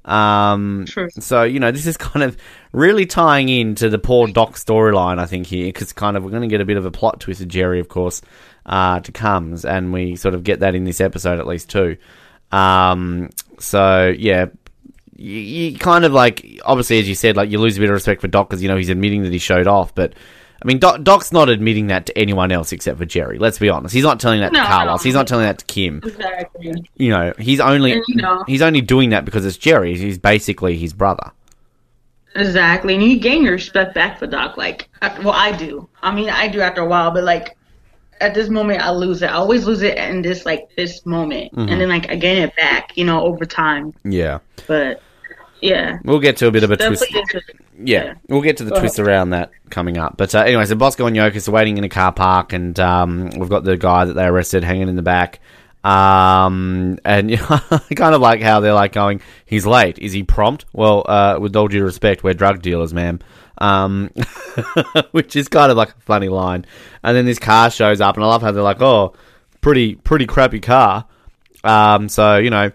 [0.08, 1.10] Um, True.
[1.19, 2.38] so you know, this is kind of
[2.71, 6.43] really tying into the poor Doc storyline, I think here, because kind of we're going
[6.43, 8.21] to get a bit of a plot twist of Jerry, of course,
[8.65, 11.97] uh, to comes, and we sort of get that in this episode at least too.
[12.53, 14.45] Um, so yeah,
[15.17, 15.39] you,
[15.71, 18.21] you kind of like obviously as you said, like you lose a bit of respect
[18.21, 20.13] for Doc because you know he's admitting that he showed off, but.
[20.59, 23.38] I mean, Doc, Doc's not admitting that to anyone else except for Jerry.
[23.38, 23.93] Let's be honest.
[23.93, 25.01] He's not telling that No, to Carlos.
[25.01, 25.03] no.
[25.07, 26.74] He's not telling that to Kim exactly.
[26.95, 29.95] you know, he's only And, you know- he's only doing that because it's Jerry.
[29.95, 31.30] He's basically his brother.
[32.36, 34.57] Exactly, and you gain your respect back for Doc.
[34.57, 34.89] Like,
[35.24, 35.88] well, I do.
[36.01, 37.55] I mean, I do after a while, but like
[38.20, 39.28] at this moment, I lose it.
[39.28, 41.70] I always lose it in this like this moment, Mm-hmm.
[41.70, 43.93] and then like I gain it back, you know, over time.
[44.03, 44.39] Yeah.
[44.68, 45.01] But
[45.62, 45.99] Yeah.
[46.03, 47.05] We'll get to a bit of a twist.
[47.12, 47.24] Yeah,
[47.84, 48.14] Yeah.
[48.30, 50.18] we'll get to the twist around that coming up.
[50.18, 53.30] But uh, anyway, so Bosco and Yokas are waiting in a car park, and um,
[53.38, 55.39] we've got the guy that they arrested hanging in the back.
[55.84, 59.97] Um, and you know, I kind of like how they're like going, he's late.
[59.99, 60.66] Is he prompt?
[60.74, 63.20] Well, uh, with all due respect, we're drug dealers, ma'am.
[63.60, 64.12] Um,
[65.12, 66.66] which is kind of like a funny line.
[67.03, 69.14] And then this car shows up, and I love how they're like, oh,
[69.62, 71.05] pretty, pretty crappy car.
[71.64, 72.72] Um, so, you know,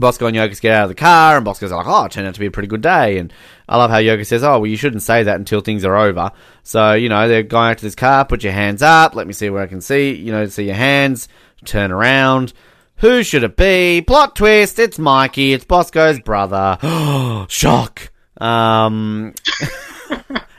[0.00, 2.34] Bosco and Yokas get out of the car, and Bosco's like, "Oh, it turned out
[2.34, 3.32] to be a pretty good day." And
[3.68, 6.32] I love how Yokas says, "Oh, well, you shouldn't say that until things are over."
[6.62, 8.24] So you know, they're going out to this car.
[8.24, 9.14] Put your hands up.
[9.14, 10.14] Let me see where I can see.
[10.14, 11.28] You know, see your hands.
[11.64, 12.52] Turn around.
[12.96, 14.02] Who should it be?
[14.02, 14.78] Plot twist.
[14.78, 15.52] It's Mikey.
[15.52, 16.78] It's Bosco's brother.
[17.48, 18.10] Shock.
[18.40, 19.34] Um.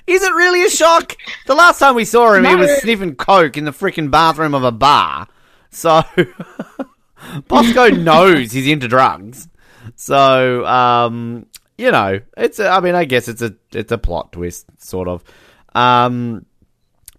[0.08, 1.16] Is it really a shock?
[1.46, 4.64] The last time we saw him, he was sniffing coke in the freaking bathroom of
[4.64, 5.28] a bar.
[5.70, 6.04] So.
[7.48, 9.48] Bosco knows he's into drugs.
[9.96, 11.46] So, um,
[11.78, 15.08] you know, it's a, I mean, I guess it's a it's a plot twist sort
[15.08, 15.24] of.
[15.74, 16.46] Um,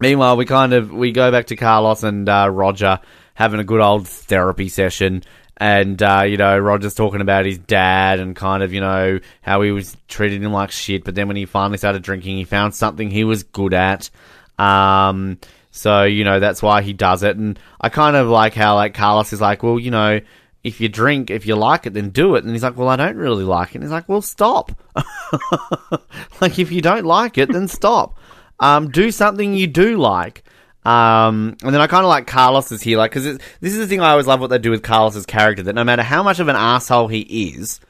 [0.00, 3.00] meanwhile, we kind of we go back to Carlos and uh, Roger
[3.34, 5.22] having a good old therapy session.
[5.56, 9.62] And uh, you know, Roger's talking about his dad and kind of you know how
[9.62, 11.04] he was treating him like shit.
[11.04, 14.10] But then when he finally started drinking, he found something he was good at.
[14.58, 15.38] Um,
[15.72, 17.36] so you know that's why he does it.
[17.36, 20.20] And I kind of like how like Carlos is like, well, you know,
[20.62, 22.44] if you drink, if you like it, then do it.
[22.44, 23.76] And he's like, well, I don't really like it.
[23.76, 24.70] And he's like, well, stop.
[26.40, 28.16] like if you don't like it, then stop.
[28.60, 30.44] Um, do something you do like.
[30.84, 33.86] Um, and then I kind of like Carlos is here, like, because this is the
[33.86, 35.62] thing I always love what they do with Carlos's character.
[35.62, 37.20] That no matter how much of an asshole he
[37.54, 37.80] is,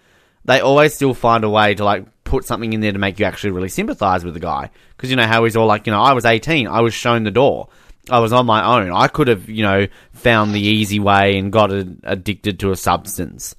[0.44, 3.26] they always still find a way to like put something in there to make you
[3.26, 4.70] actually really sympathize with the guy.
[4.96, 7.24] Because you know how he's all like, you know, I was 18, I was shown
[7.24, 7.68] the door,
[8.08, 11.52] I was on my own, I could have, you know, found the easy way and
[11.52, 13.54] got a, addicted to a substance,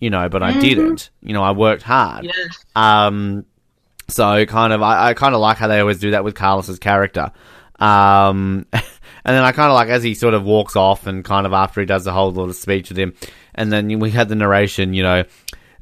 [0.00, 1.10] you know, but I didn't.
[1.20, 2.24] You know, I worked hard.
[2.24, 2.64] Yes.
[2.74, 3.44] Um,
[4.08, 6.78] so kind of, I, I kind of like how they always do that with Carlos's
[6.78, 7.30] character.
[7.78, 8.82] Um, and
[9.36, 11.82] then I kind of like as he sort of walks off and kind of after
[11.82, 13.12] he does the whole little speech with him,
[13.54, 15.24] and then we had the narration, you know,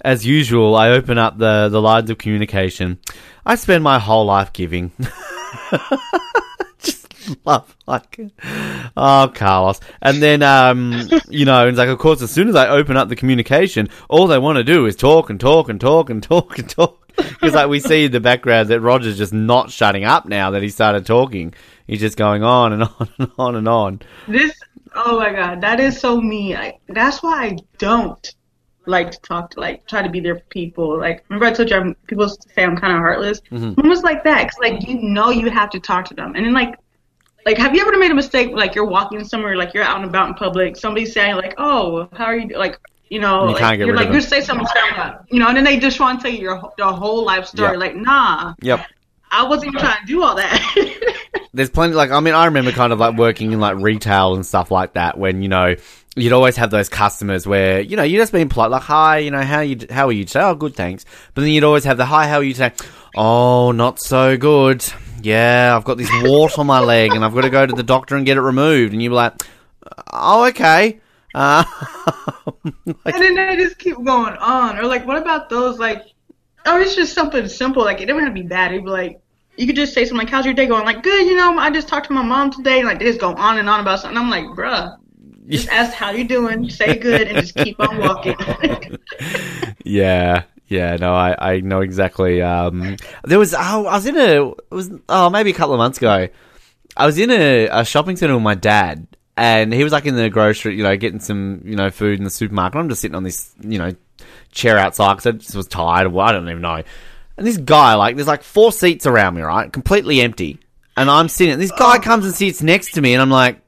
[0.02, 2.98] as usual, I open up the, the lines of communication.
[3.46, 4.92] I spend my whole life giving.
[6.78, 7.08] Just
[7.46, 8.18] love like
[8.96, 9.80] oh Carlos.
[10.00, 13.08] And then um you know, it's like of course as soon as I open up
[13.08, 16.58] the communication, all they want to do is talk and talk and talk and talk
[16.58, 16.98] and talk.
[17.16, 20.62] Because like we see in the background that Roger's just not shutting up now that
[20.62, 21.54] he started talking.
[21.86, 24.00] He's just going on and on and on and on.
[24.26, 24.58] This,
[24.94, 26.56] oh my god, that is so me.
[26.56, 28.34] I, that's why I don't
[28.86, 30.98] like to talk to, like, try to be there for people.
[30.98, 33.40] Like, remember I told you I'm, people say I'm kind of heartless?
[33.50, 33.80] Mm-hmm.
[33.80, 36.34] It was like that, 'cause, like, you know you have to talk to them.
[36.34, 36.76] And then, like,
[37.44, 40.04] like, have you ever made a mistake, like, you're walking somewhere, like, you're out and
[40.04, 42.78] about in public, somebody's saying, like, oh, how are you, like,
[43.08, 44.66] you know, you like, you're like, you say something,
[45.28, 47.72] you know, and then they just want to tell you your, your whole life story.
[47.72, 47.78] Yeah.
[47.78, 48.86] Like, nah, Yep.
[49.32, 51.18] I wasn't even trying to do all that.
[51.54, 54.44] there's plenty like I mean I remember kind of like working in like retail and
[54.44, 55.76] stuff like that when you know
[56.16, 59.30] you'd always have those customers where you know you just being polite like hi you
[59.30, 61.04] know how you how are you today oh good thanks
[61.34, 62.72] but then you'd always have the hi how are you today
[63.16, 64.84] oh not so good
[65.22, 67.82] yeah I've got this wart on my leg and I've got to go to the
[67.82, 69.42] doctor and get it removed and you'd be like
[70.12, 71.00] oh okay
[71.34, 71.64] uh,
[72.44, 74.78] like, And then they just keep going on.
[74.78, 76.02] Or like, what about those like?
[76.66, 77.82] Oh, it's just something simple.
[77.82, 78.72] Like it doesn't have to be bad.
[78.72, 79.21] It'd be like
[79.56, 81.26] you could just say something like, "How's your day going?" Like, good.
[81.26, 82.78] You know, I just talked to my mom today.
[82.78, 84.18] And, like they just go on and on about something.
[84.18, 84.96] I'm like, bruh,
[85.48, 88.36] just ask how you doing, say good, and just keep on walking.
[89.84, 92.40] Yeah, yeah, no, I, I know exactly.
[92.40, 95.78] Um, there was, oh, I was in a, it was, oh, maybe a couple of
[95.78, 96.28] months ago.
[96.96, 100.14] I was in a, a shopping center with my dad, and he was like in
[100.14, 102.78] the grocery, you know, getting some, you know, food in the supermarket.
[102.78, 103.92] I'm just sitting on this, you know,
[104.52, 106.12] chair outside because I just was tired.
[106.12, 106.82] Well, I don't even know.
[107.36, 109.72] And this guy, like, there's like four seats around me, right?
[109.72, 110.58] Completely empty.
[110.96, 113.60] And I'm sitting, this guy comes and sits next to me, and I'm like,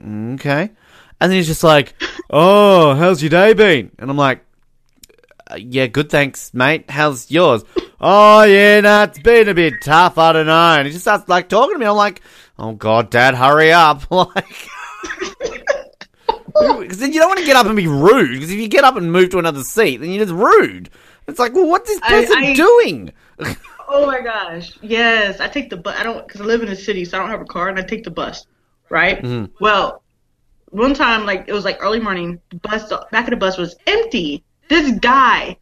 [0.00, 0.70] "Mm, okay.
[1.20, 1.94] And then he's just like,
[2.30, 3.92] oh, how's your day been?
[3.98, 4.44] And I'm like,
[5.48, 6.90] "Uh, yeah, good, thanks, mate.
[6.90, 7.62] How's yours?
[8.00, 10.18] oh, yeah, no, it's been a bit tough.
[10.18, 10.52] I don't know.
[10.76, 11.86] And he just starts like talking to me.
[11.86, 12.22] I'm like,
[12.58, 14.02] oh god, Dad, hurry up!
[14.10, 14.68] like,
[16.80, 18.32] because then you don't want to get up and be rude.
[18.32, 20.90] Because if you get up and move to another seat, then you're just rude.
[21.26, 23.12] It's like, well, what's this person I- doing?
[23.88, 25.96] oh my gosh, yes, I take the bus.
[25.98, 27.78] I don't because I live in a city, so I don't have a car, and
[27.78, 28.46] I take the bus.
[28.88, 29.22] Right.
[29.22, 29.52] Mm-hmm.
[29.60, 30.02] Well,
[30.70, 32.40] one time, like it was like early morning.
[32.50, 34.44] The bus, the back of the bus was empty.
[34.68, 35.56] This guy,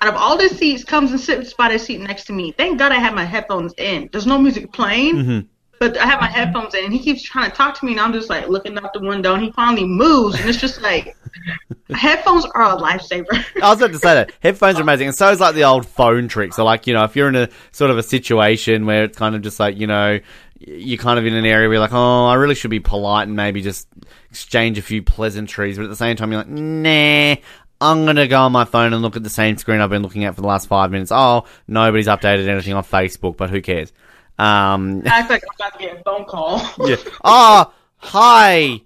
[0.00, 2.52] out of all the seats, comes and sits by the seat next to me.
[2.52, 4.08] Thank God I had my headphones in.
[4.12, 5.16] There's no music playing.
[5.16, 5.46] Mm-hmm.
[5.78, 8.00] But I have my headphones in, and he keeps trying to talk to me, and
[8.00, 11.16] I'm just like looking out the window, and he finally moves, and it's just like
[11.90, 13.44] headphones are a lifesaver.
[13.62, 15.86] I was about to say that headphones are amazing, and so is like the old
[15.86, 16.52] phone trick.
[16.52, 19.34] So, like you know, if you're in a sort of a situation where it's kind
[19.34, 20.20] of just like you know,
[20.58, 23.26] you're kind of in an area where you're like, oh, I really should be polite
[23.26, 23.88] and maybe just
[24.30, 27.36] exchange a few pleasantries, but at the same time, you're like, nah.
[27.80, 30.24] I'm gonna go on my phone and look at the same screen I've been looking
[30.24, 31.10] at for the last five minutes.
[31.12, 33.92] Oh, nobody's updated anything on Facebook, but who cares?
[34.38, 36.60] Um, I act like I'm about to get a phone call.
[36.88, 36.96] yeah.
[37.22, 38.80] Oh, hi,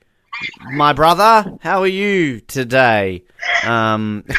[0.73, 1.59] my brother.
[1.61, 3.25] How are you today?
[3.65, 4.25] Um,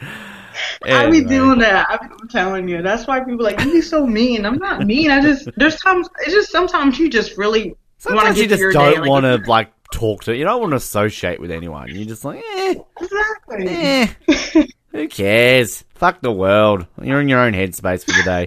[0.00, 1.28] I be anyway.
[1.28, 1.86] doing that.
[1.88, 2.82] I'm telling you.
[2.82, 4.44] That's why people are like you be so mean.
[4.44, 5.10] I'm not mean.
[5.10, 7.74] I just there's times it's just sometimes you just really
[8.08, 10.36] want to you just don't want to like talk to.
[10.36, 11.88] You don't want to associate with anyone.
[11.94, 13.66] You're just like, eh, exactly.
[13.68, 14.66] eh.
[14.92, 15.84] Who cares?
[15.94, 16.86] Fuck the world.
[17.02, 18.46] You're in your own headspace for the day.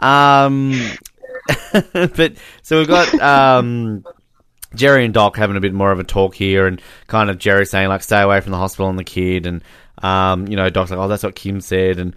[0.00, 0.72] Um,
[1.92, 4.04] but so we've got um,
[4.74, 7.66] Jerry and Doc having a bit more of a talk here, and kind of Jerry
[7.66, 9.62] saying like, "Stay away from the hospital and the kid," and
[10.02, 12.14] um, you know, Doc's like, "Oh, that's what Kim said," and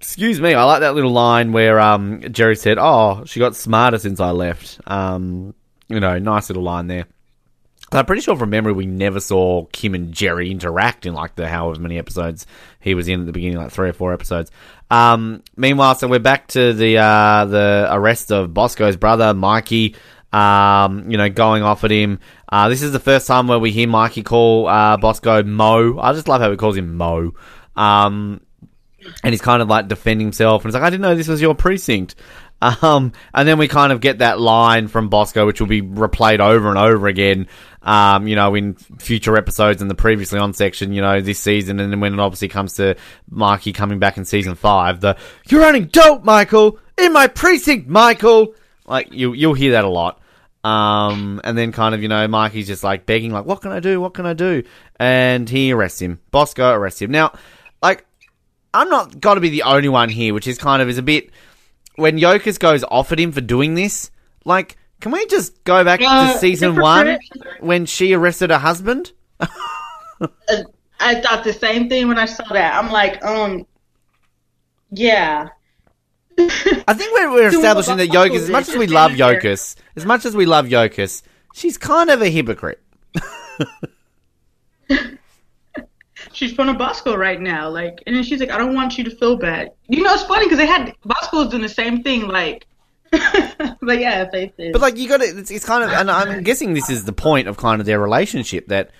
[0.00, 3.98] excuse me, I like that little line where um, Jerry said, "Oh, she got smarter
[3.98, 5.54] since I left." Um,
[5.88, 7.06] you know, nice little line there.
[7.98, 11.46] I'm pretty sure from memory we never saw Kim and Jerry interact in like the
[11.46, 12.46] however many episodes
[12.80, 14.50] he was in at the beginning, like three or four episodes.
[14.92, 19.96] Um, meanwhile, so we're back to the uh, the arrest of Bosco's brother, Mikey.
[20.34, 22.20] Um, you know, going off at him.
[22.50, 25.98] Uh, this is the first time where we hear Mikey call uh, Bosco Mo.
[25.98, 27.32] I just love how he calls him Mo.
[27.74, 28.42] Um,
[29.24, 31.40] and he's kind of like defending himself, and he's like, "I didn't know this was
[31.40, 32.14] your precinct."
[32.80, 36.38] Um, and then we kind of get that line from Bosco, which will be replayed
[36.38, 37.48] over and over again.
[37.84, 41.80] Um, you know, in future episodes in the previously on section, you know, this season,
[41.80, 42.94] and then when it obviously comes to
[43.28, 45.16] Mikey coming back in season five, the
[45.48, 48.54] "You're running dope, Michael, in my precinct, Michael."
[48.86, 50.20] Like you, you'll hear that a lot.
[50.64, 53.80] Um, and then kind of, you know, Mikey's just like begging, like, "What can I
[53.80, 54.00] do?
[54.00, 54.62] What can I do?"
[54.96, 56.20] And he arrests him.
[56.30, 57.10] Bosco arrests him.
[57.10, 57.32] Now,
[57.82, 58.06] like,
[58.72, 61.02] I'm not got to be the only one here, which is kind of is a
[61.02, 61.30] bit
[61.96, 64.12] when Yokas goes off at him for doing this.
[64.44, 67.18] Like, can we just go back Uh, to season one
[67.58, 69.10] when she arrested her husband?
[71.00, 72.74] I thought the same thing when I saw that.
[72.76, 73.66] I'm like, um,
[74.92, 75.48] yeah.
[76.38, 79.10] I think we're, we're establishing that Yokas, as much as we love.
[79.10, 81.22] Yokas, as much as we love Yokas,
[81.52, 82.80] she's kind of a hypocrite.
[86.32, 89.04] She's from a Bosco right now, like, and then she's like, I don't want you
[89.04, 89.70] to feel bad.
[89.88, 92.66] You know, it's funny because they had Bosco's doing the same thing, like,
[93.82, 94.72] but yeah, they did.
[94.72, 97.12] But like you got to, it's, it's kind of, and I'm guessing this is the
[97.12, 98.90] point of kind of their relationship that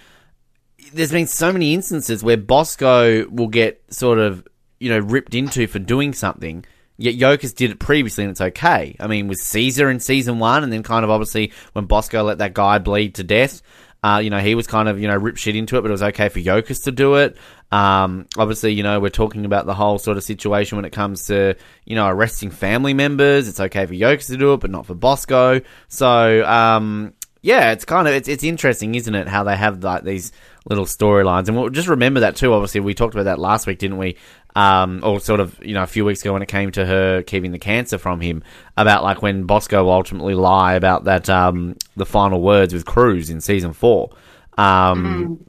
[0.92, 4.46] there's been so many instances where Bosco will get sort of
[4.80, 6.64] you know ripped into for doing something.
[6.98, 8.96] Yet Yokas did it previously and it's okay.
[9.00, 12.38] I mean, with Caesar in season one, and then kind of obviously when Bosco let
[12.38, 13.62] that guy bleed to death,
[14.02, 15.92] uh, you know, he was kind of, you know, ripped shit into it, but it
[15.92, 17.36] was okay for Yokas to do it.
[17.70, 21.26] Um, obviously, you know, we're talking about the whole sort of situation when it comes
[21.28, 23.48] to, you know, arresting family members.
[23.48, 25.60] It's okay for Yokas to do it, but not for Bosco.
[25.88, 29.28] So, um, yeah, it's kind of, it's, it's interesting, isn't it?
[29.28, 30.32] How they have like these
[30.68, 31.48] little storylines.
[31.48, 32.52] And we'll just remember that too.
[32.52, 34.16] Obviously, we talked about that last week, didn't we?
[34.54, 37.22] Um, or sort of, you know, a few weeks ago when it came to her
[37.22, 38.42] keeping the cancer from him,
[38.76, 43.30] about like when Bosco will ultimately lie about that, um, the final words with Cruz
[43.30, 44.10] in season four.
[44.58, 45.42] Um,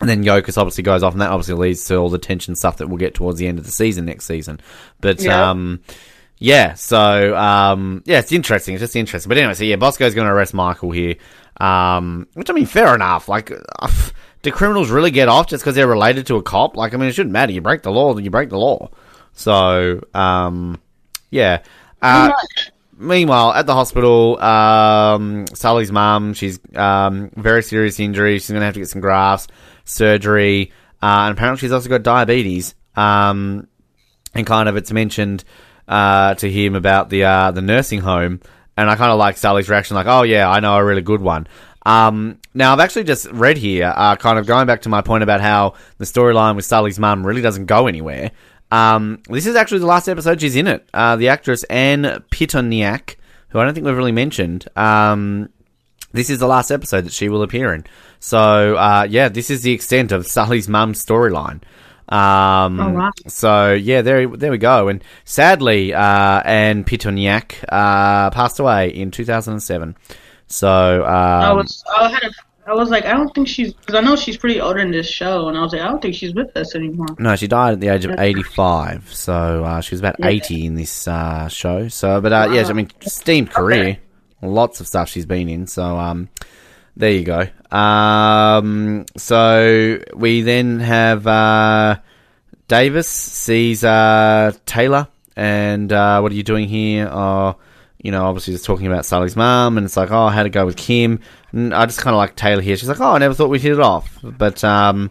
[0.00, 2.78] and then Yokas obviously goes off, and that obviously leads to all the tension stuff
[2.78, 4.60] that we'll get towards the end of the season next season.
[5.00, 5.50] But, Yeah.
[5.50, 5.80] um,
[6.38, 8.74] yeah, so, um, yeah, it's interesting.
[8.74, 9.28] It's just interesting.
[9.28, 11.16] But anyway, so yeah, Bosco's going to arrest Michael here.
[11.58, 13.28] Um, which I mean, fair enough.
[13.28, 13.88] Like, uh,
[14.42, 16.76] do criminals really get off just because they're related to a cop?
[16.76, 17.52] Like, I mean, it shouldn't matter.
[17.52, 18.90] You break the law, then you break the law.
[19.32, 20.80] So, um,
[21.30, 21.62] yeah.
[22.00, 22.32] Uh,
[22.96, 28.38] meanwhile, at the hospital, um, Sully's mum, she's um, very serious injury.
[28.38, 29.48] She's going to have to get some grafts,
[29.84, 30.72] surgery,
[31.02, 32.74] uh, and apparently she's also got diabetes.
[32.94, 33.68] Um,
[34.34, 35.44] and kind of it's mentioned
[35.88, 38.40] uh, to him about the uh, the nursing home,
[38.76, 41.20] and I kind of like Sully's reaction, like, "Oh yeah, I know a really good
[41.20, 41.46] one."
[41.86, 45.22] Um, now I've actually just read here, uh, kind of going back to my point
[45.22, 48.32] about how the storyline with Sully's mum really doesn't go anywhere.
[48.72, 50.88] Um, this is actually the last episode she's in it.
[50.92, 53.14] Uh, the actress Anne Pitoniak,
[53.50, 54.66] who I don't think we've really mentioned.
[54.76, 55.50] Um,
[56.12, 57.84] this is the last episode that she will appear in.
[58.18, 61.62] So, uh, yeah, this is the extent of Sully's mum's storyline.
[62.08, 63.10] Um, Oh, wow.
[63.28, 64.88] So, yeah, there, there we go.
[64.88, 69.96] And sadly, uh, Anne Pitoniak uh, passed away in 2007.
[70.48, 72.30] So, um, I was I had a
[72.68, 75.08] I was like, I don't think she's because I know she's pretty old in this
[75.08, 77.06] show, and I was like, I don't think she's with us anymore.
[77.18, 80.26] No, she died at the age of 85, so uh, she was about Yeah.
[80.28, 81.86] 80 in this uh, show.
[81.86, 83.98] So, but uh, yeah, I mean, steamed career,
[84.42, 85.68] lots of stuff she's been in.
[85.68, 86.28] So, um,
[86.96, 87.46] there you go.
[87.76, 91.98] Um, so we then have uh,
[92.66, 97.08] Davis sees uh, Taylor, and uh, what are you doing here?
[97.12, 97.56] Oh,
[98.06, 100.64] you know, obviously just talking about Sully's mum, and it's like, oh, how to go
[100.64, 101.18] with Kim.
[101.50, 102.76] And I just kind of like Taylor here.
[102.76, 105.10] She's like, oh, I never thought we'd hit it off, but um,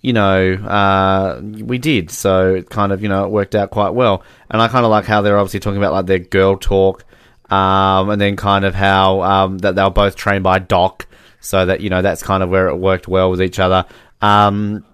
[0.00, 2.10] you know, uh, we did.
[2.10, 4.24] So it kind of, you know, it worked out quite well.
[4.50, 7.04] And I kind of like how they're obviously talking about like their girl talk,
[7.52, 11.06] um, and then kind of how um, that they were both trained by Doc,
[11.38, 13.86] so that you know that's kind of where it worked well with each other.
[14.20, 14.84] Um,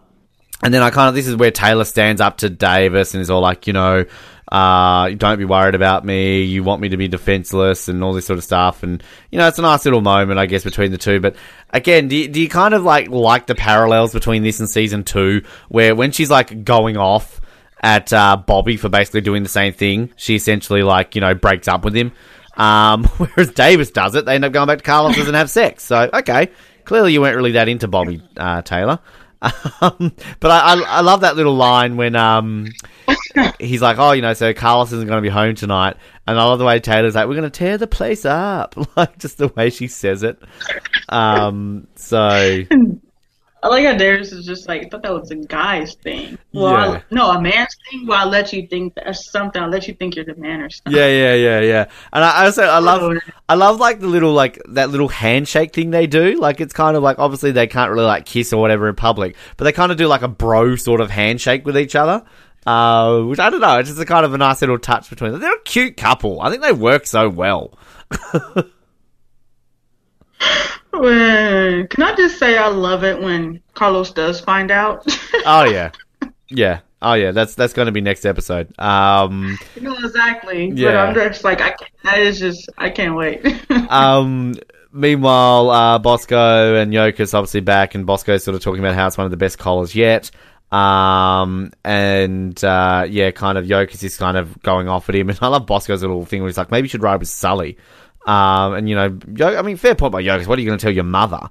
[0.63, 3.31] and then I kind of this is where Taylor stands up to Davis and is
[3.31, 4.05] all like, you know,
[4.51, 6.43] uh, don't be worried about me.
[6.43, 8.83] You want me to be defenseless and all this sort of stuff.
[8.83, 11.21] And you know, it's a nice little moment, I guess, between the two.
[11.21, 11.37] But
[11.71, 15.05] again, do you, do you kind of like like the parallels between this and season
[15.05, 17.41] two, where when she's like going off
[17.81, 21.69] at uh, Bobby for basically doing the same thing, she essentially like you know breaks
[21.69, 22.11] up with him.
[22.57, 25.85] Um, whereas Davis does it, they end up going back to Carlos and have sex.
[25.85, 26.51] So okay,
[26.85, 28.99] clearly you weren't really that into Bobby uh, Taylor.
[29.83, 32.67] Um, but I, I, I love that little line when um,
[33.59, 35.97] he's like, oh, you know, so Carlos isn't going to be home tonight.
[36.27, 38.75] And I love the way Taylor's like, we're going to tear the place up.
[38.97, 40.43] Like, just the way she says it.
[41.09, 42.19] Um, so,
[43.63, 46.39] I like how Davis is just like, I thought that was a guy's thing.
[46.53, 46.99] Well, Yeah.
[46.99, 48.07] I, no, a man's thing.
[48.07, 49.63] Well, I let you think that's something.
[49.63, 50.95] I let you think you're the man or something.
[50.99, 51.85] yeah, yeah, yeah, yeah.
[52.13, 53.19] And I, I also, I love,
[53.51, 56.41] I love like the little, like, that little handshake thing they do.
[56.41, 59.37] Like, it's kind of like, obviously they can't really like kiss or whatever in public,
[59.59, 62.25] but they kind of do like a bro sort of handshake with each other.
[62.67, 65.33] Uh, which I don't know, it's just a kind of a nice little touch between
[65.33, 65.41] them.
[65.41, 66.41] They're a cute couple.
[66.41, 67.79] I think they work so well.
[70.93, 75.07] Well, Can I just say I love it when Carlos does find out?
[75.47, 75.93] Oh yeah,
[76.49, 76.81] yeah.
[77.01, 78.79] Oh yeah, that's that's going to be next episode.
[78.79, 80.69] Um, you know exactly.
[80.69, 81.03] But Yeah.
[81.05, 83.43] I'm just like, I can't, that is just, I can't wait.
[83.91, 84.55] um,
[84.93, 89.17] meanwhile, uh, Bosco and Yokas obviously back, and Bosco's sort of talking about how it's
[89.17, 90.31] one of the best collars yet.
[90.71, 95.39] Um, and uh, yeah, kind of Yokas is kind of going off at him, and
[95.43, 97.77] I love Bosco's little thing where he's like, maybe you should ride with Sully.
[98.27, 99.19] Um, and you know,
[99.57, 100.47] I mean, fair point by Yokas.
[100.47, 101.51] What are you going to tell your mother?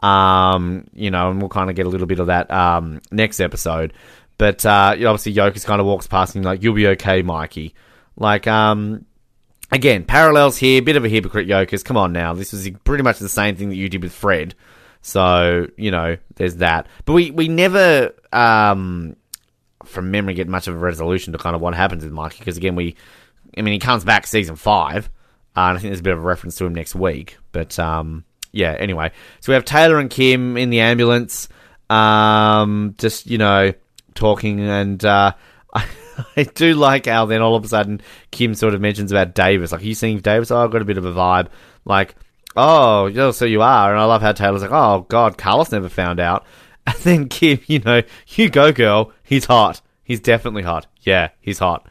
[0.00, 3.40] Um, you know, and we'll kind of get a little bit of that um next
[3.40, 3.92] episode.
[4.38, 7.74] But uh, obviously, Yokas kind of walks past him like, "You'll be okay, Mikey."
[8.18, 9.04] Like, um,
[9.70, 10.82] again, parallels here.
[10.82, 11.84] Bit of a hypocrite, Yokas.
[11.84, 14.54] Come on now, this was pretty much the same thing that you did with Fred.
[15.06, 16.88] So you know, there's that.
[17.04, 19.14] But we we never, um,
[19.84, 22.56] from memory, get much of a resolution to kind of what happens with Mikey because
[22.56, 22.96] again, we,
[23.56, 25.08] I mean, he comes back season five,
[25.56, 27.38] uh, and I think there's a bit of a reference to him next week.
[27.52, 28.72] But um, yeah.
[28.72, 31.48] Anyway, so we have Taylor and Kim in the ambulance,
[31.88, 33.74] um, just you know,
[34.14, 35.04] talking and.
[35.04, 35.32] Uh,
[36.36, 38.00] I do like how then all of a sudden
[38.30, 39.70] Kim sort of mentions about Davis.
[39.70, 40.50] Like, are you seeing Davis?
[40.50, 41.48] Oh, I've got a bit of a vibe.
[41.84, 42.16] Like,
[42.56, 43.92] oh, yeah, so you are.
[43.92, 46.44] And I love how Taylor's like, oh, God, Carlos never found out.
[46.88, 49.10] And then Kim, you know, you go, girl.
[49.24, 49.80] He's hot.
[50.04, 50.86] He's definitely hot.
[51.00, 51.88] Yeah, he's hot.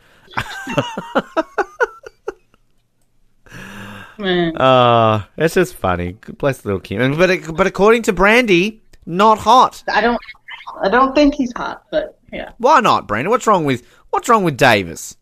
[4.18, 4.56] Man.
[4.62, 6.14] Uh, it's just funny.
[6.14, 7.18] Good bless little Kim.
[7.18, 9.84] But, but according to Brandy, not hot.
[9.90, 10.18] I don't,
[10.82, 12.52] I don't think he's hot, but yeah.
[12.58, 13.28] Why not, Brandy?
[13.30, 15.18] What's wrong with, what's wrong with Davis?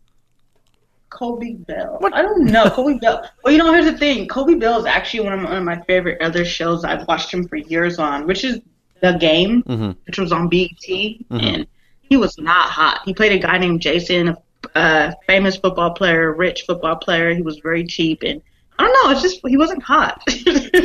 [1.14, 1.96] Coby Bell.
[2.00, 2.12] What?
[2.14, 2.64] I don't know.
[2.66, 3.28] Coby Bell.
[3.42, 4.26] Well, you know, here's the thing.
[4.28, 7.32] Coby Bell is actually one of, my, one of my favorite other shows I've watched
[7.32, 8.60] him for years on, which is
[9.00, 9.96] The Game, Mhm.
[10.06, 11.16] which was on BET.
[11.30, 11.66] And
[12.02, 13.00] he was not hot.
[13.04, 14.28] He played a guy named Jason,
[14.74, 17.34] a uh, famous football player, rich football player.
[17.34, 18.22] He was very cheap.
[18.22, 18.40] And
[18.78, 19.10] I don't know.
[19.12, 20.20] It's just, he wasn't hot.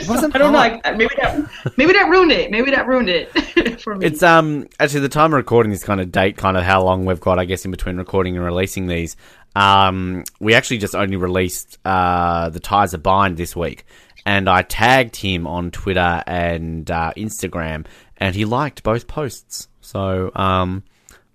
[0.07, 0.71] Wasn't I don't hot.
[0.71, 0.79] know.
[0.83, 2.51] Like, maybe that, maybe that ruined it.
[2.51, 3.31] Maybe that ruined it
[3.81, 4.05] for me.
[4.05, 7.05] It's um actually the time of recording this kind of date kind of how long
[7.05, 9.15] we've got I guess in between recording and releasing these.
[9.55, 13.85] Um, we actually just only released uh the ties of bind this week,
[14.25, 17.85] and I tagged him on Twitter and uh, Instagram,
[18.17, 19.67] and he liked both posts.
[19.81, 20.83] So um,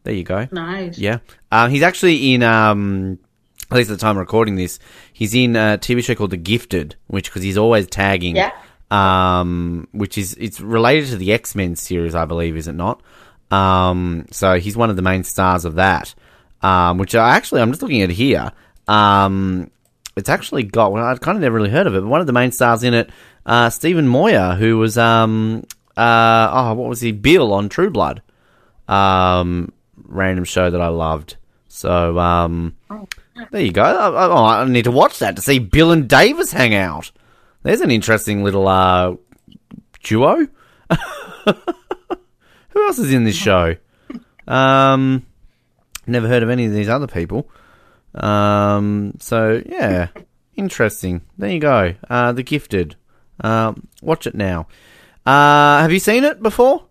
[0.04, 0.46] there you go.
[0.52, 0.96] nice.
[0.98, 1.18] Yeah.
[1.50, 3.18] Um, he's actually in, um,
[3.70, 4.78] at least at the time of recording this,
[5.12, 8.50] he's in a TV show called The Gifted, which, because he's always tagging, Yeah.
[8.92, 13.02] um, which is, it's related to the X Men series, I believe, is it not?
[13.50, 16.14] Um, so he's one of the main stars of that,
[16.64, 18.52] um, which I actually, I'm just looking at here.
[18.88, 19.70] Um,
[20.16, 22.26] it's actually got, well, I'd kind of never really heard of it, but one of
[22.26, 23.10] the main stars in it,
[23.46, 25.64] uh, Stephen Moyer, who was, um,
[25.96, 27.12] uh, oh, what was he?
[27.12, 28.22] Bill on True Blood
[28.88, 29.72] um,
[30.04, 31.36] random show that I loved.
[31.68, 32.76] So um,
[33.50, 33.82] there you go.
[33.82, 37.10] I, I, I need to watch that to see Bill and Davis hang out.
[37.62, 39.16] There's an interesting little uh,
[40.02, 40.46] duo.
[42.70, 43.76] Who else is in this show?
[44.46, 45.24] Um,
[46.06, 47.48] never heard of any of these other people.
[48.14, 50.08] Um, so yeah,
[50.54, 51.22] interesting.
[51.38, 51.94] There you go.
[52.08, 52.96] Uh, the Gifted.
[53.40, 54.68] Um, watch it now.
[55.26, 56.84] Uh, have you seen it before?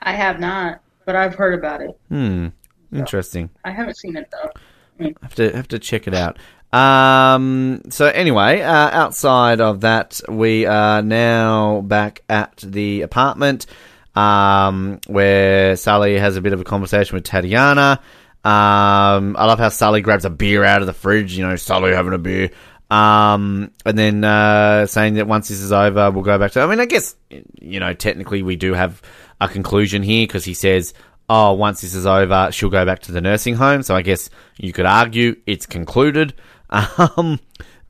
[0.00, 1.98] I have not, but I've heard about it.
[2.08, 2.48] Hmm.
[2.92, 3.50] Interesting.
[3.64, 5.14] I haven't seen it though.
[5.22, 6.38] Have to have to check it out.
[6.72, 13.66] Um, so anyway, uh, outside of that, we are now back at the apartment,
[14.14, 18.00] um, where Sully has a bit of a conversation with Tatiana.
[18.44, 21.36] Um, I love how Sully grabs a beer out of the fridge.
[21.36, 22.50] You know, Sully having a beer.
[22.90, 26.60] Um, and then uh, saying that once this is over, we'll go back to.
[26.60, 27.16] I mean, I guess
[27.60, 29.00] you know, technically, we do have
[29.40, 30.92] a conclusion here because he says,
[31.28, 34.28] "Oh, once this is over, she'll go back to the nursing home." So I guess
[34.58, 36.34] you could argue it's concluded.
[36.70, 37.38] Um,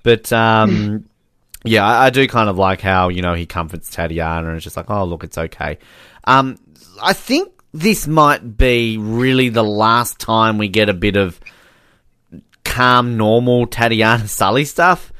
[0.03, 1.09] but um,
[1.64, 4.64] yeah, I, I do kind of like how you know he comforts Tatiana and it's
[4.64, 5.79] just like, "Oh, look, it's okay."
[6.25, 6.57] Um,
[7.03, 11.39] I think this might be really the last time we get a bit of
[12.64, 15.12] calm, normal Tatiana Sully stuff.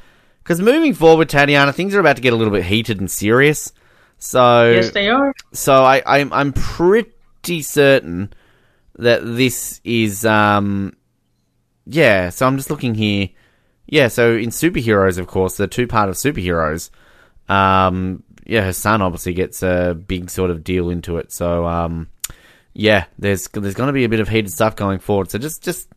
[0.43, 3.71] Because moving forward, Tatiana, things are about to get a little bit heated and serious.
[4.17, 5.33] So Yes, they are.
[5.51, 8.31] so I, I'm I'm pretty certain
[8.97, 10.95] that this is um
[11.85, 12.29] yeah.
[12.29, 13.29] So I'm just looking here.
[13.87, 14.07] Yeah.
[14.07, 16.89] So in superheroes, of course, the two part of superheroes.
[17.49, 21.31] Um, yeah, her son obviously gets a big sort of deal into it.
[21.31, 22.07] So um,
[22.73, 25.31] yeah, there's there's going to be a bit of heated stuff going forward.
[25.31, 25.89] So just just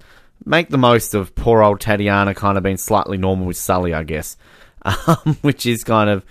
[0.45, 4.05] make the most of poor old Tatiana kind of being slightly normal with Sully, I
[4.05, 4.37] guess.
[4.85, 6.25] Um, which is kind of,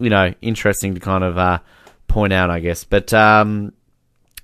[0.00, 1.60] you know, interesting to kind of uh,
[2.08, 2.82] point out, I guess.
[2.82, 3.72] But um,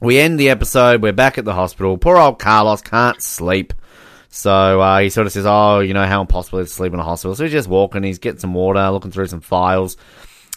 [0.00, 1.02] we end the episode.
[1.02, 1.98] We're back at the hospital.
[1.98, 3.74] Poor old Carlos can't sleep.
[4.28, 6.94] So uh, he sort of says, "Oh, you know how impossible it is to sleep
[6.94, 8.04] in a hospital." So he's just walking.
[8.04, 9.96] He's getting some water, looking through some files,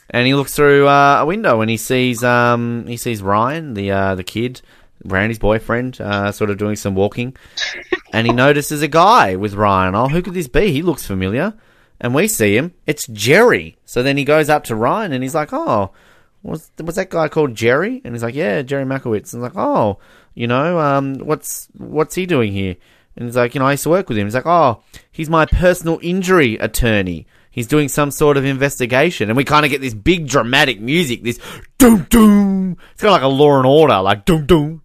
[0.09, 3.91] and he looks through uh, a window and he sees um, he sees Ryan, the
[3.91, 4.61] uh, the kid,
[5.03, 7.35] Randy's boyfriend, uh, sort of doing some walking,
[8.13, 9.95] and he notices a guy with Ryan.
[9.95, 10.71] Oh, who could this be?
[10.71, 11.53] He looks familiar.
[11.99, 12.73] And we see him.
[12.85, 13.77] It's Jerry.
[13.85, 15.91] So then he goes up to Ryan and he's like, "Oh,
[16.41, 19.55] was was that guy called Jerry?" And he's like, "Yeah, Jerry Mankiewicz." And he's like,
[19.55, 19.99] "Oh,
[20.33, 22.75] you know, um, what's what's he doing here?"
[23.15, 24.81] And he's like, "You know, I used to work with him." He's like, "Oh,
[25.11, 27.25] he's my personal injury attorney.
[27.53, 31.23] He's doing some sort of investigation." And we kind of get this big dramatic music,
[31.23, 31.39] this
[31.77, 32.77] doom doom.
[32.91, 34.81] It's kind of like a Law and Order, like doom doom.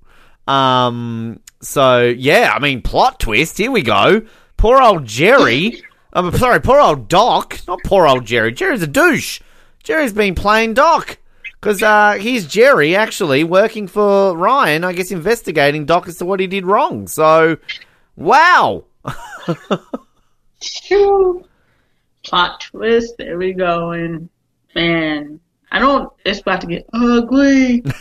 [0.47, 3.59] Um, so yeah, I mean, plot twist.
[3.59, 4.23] Here we go.
[4.57, 5.83] Poor old Jerry.
[6.12, 7.61] I'm sorry, poor old Doc.
[7.66, 8.53] Not poor old Jerry.
[8.53, 9.41] Jerry's a douche.
[9.83, 11.19] Jerry's been playing Doc.
[11.61, 16.39] Because uh, here's Jerry actually working for Ryan, I guess investigating Doc as to what
[16.39, 17.09] he did wrong.
[17.09, 17.57] So,
[18.14, 18.85] wow.
[22.29, 23.14] Plot twist.
[23.18, 23.93] There we go.
[23.93, 24.29] And
[24.74, 25.41] man,
[25.72, 26.12] I don't.
[26.24, 27.85] It's about to get ugly.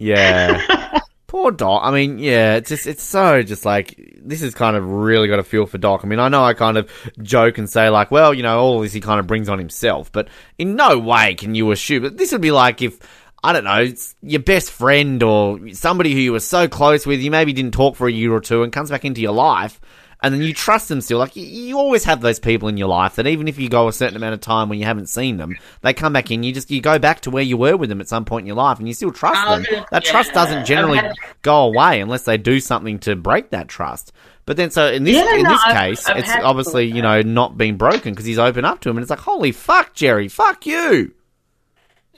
[0.00, 1.00] Yeah.
[1.26, 1.82] Poor Doc.
[1.84, 5.38] I mean, yeah, it's just it's so just like this is kind of really got
[5.38, 6.00] a feel for Doc.
[6.02, 6.90] I mean, I know I kind of
[7.22, 10.10] joke and say like, well, you know, all this he kind of brings on himself,
[10.10, 10.28] but
[10.58, 12.98] in no way can you assume that this would be like if
[13.44, 17.20] I don't know, it's your best friend or somebody who you were so close with,
[17.20, 19.80] you maybe didn't talk for a year or two, and comes back into your life,
[20.22, 21.18] and then you trust them still.
[21.18, 23.88] Like you, you always have those people in your life that even if you go
[23.88, 26.42] a certain amount of time when you haven't seen them, they come back in.
[26.42, 28.46] You just you go back to where you were with them at some point in
[28.48, 29.78] your life, and you still trust them.
[29.78, 33.50] Um, that trust doesn't generally I've had- go away unless they do something to break
[33.50, 34.12] that trust.
[34.46, 37.02] But then, so in this Yeah, in no, this I've- case, I've it's obviously you
[37.02, 39.94] know not being broken because he's open up to him, and it's like, holy fuck,
[39.94, 41.12] Jerry, fuck you.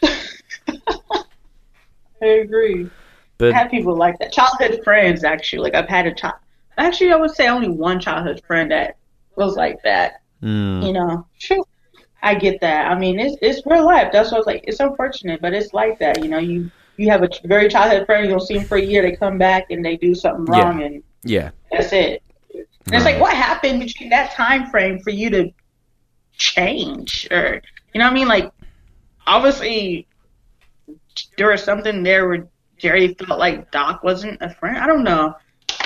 [2.22, 2.88] I agree.
[3.38, 4.32] But I have people like that.
[4.32, 5.62] Childhood friends, actually.
[5.70, 6.34] Like I've had a child.
[6.86, 8.96] Actually, I would say only one childhood friend that
[9.36, 10.14] was like that.
[10.42, 11.64] mm, You know, Phew.
[12.22, 12.90] I get that.
[12.90, 14.08] I mean, it's it's real life.
[14.12, 14.64] That's what I was like.
[14.66, 16.22] It's unfortunate, but it's like that.
[16.22, 18.24] You know, you you have a very childhood friend.
[18.24, 19.02] You don't see them for a year.
[19.02, 20.64] They come back and they do something Yeah.
[20.64, 22.22] wrong, and yeah, that's it.
[22.54, 22.64] And
[22.94, 25.50] it's like, what happened between that time frame for you to
[26.36, 27.60] change, or
[27.94, 28.28] you know what I mean?
[28.28, 28.50] Like,
[29.26, 30.08] obviously,
[31.36, 34.78] there was something there where Jerry felt like Doc wasn't a friend.
[34.78, 35.34] I don't know.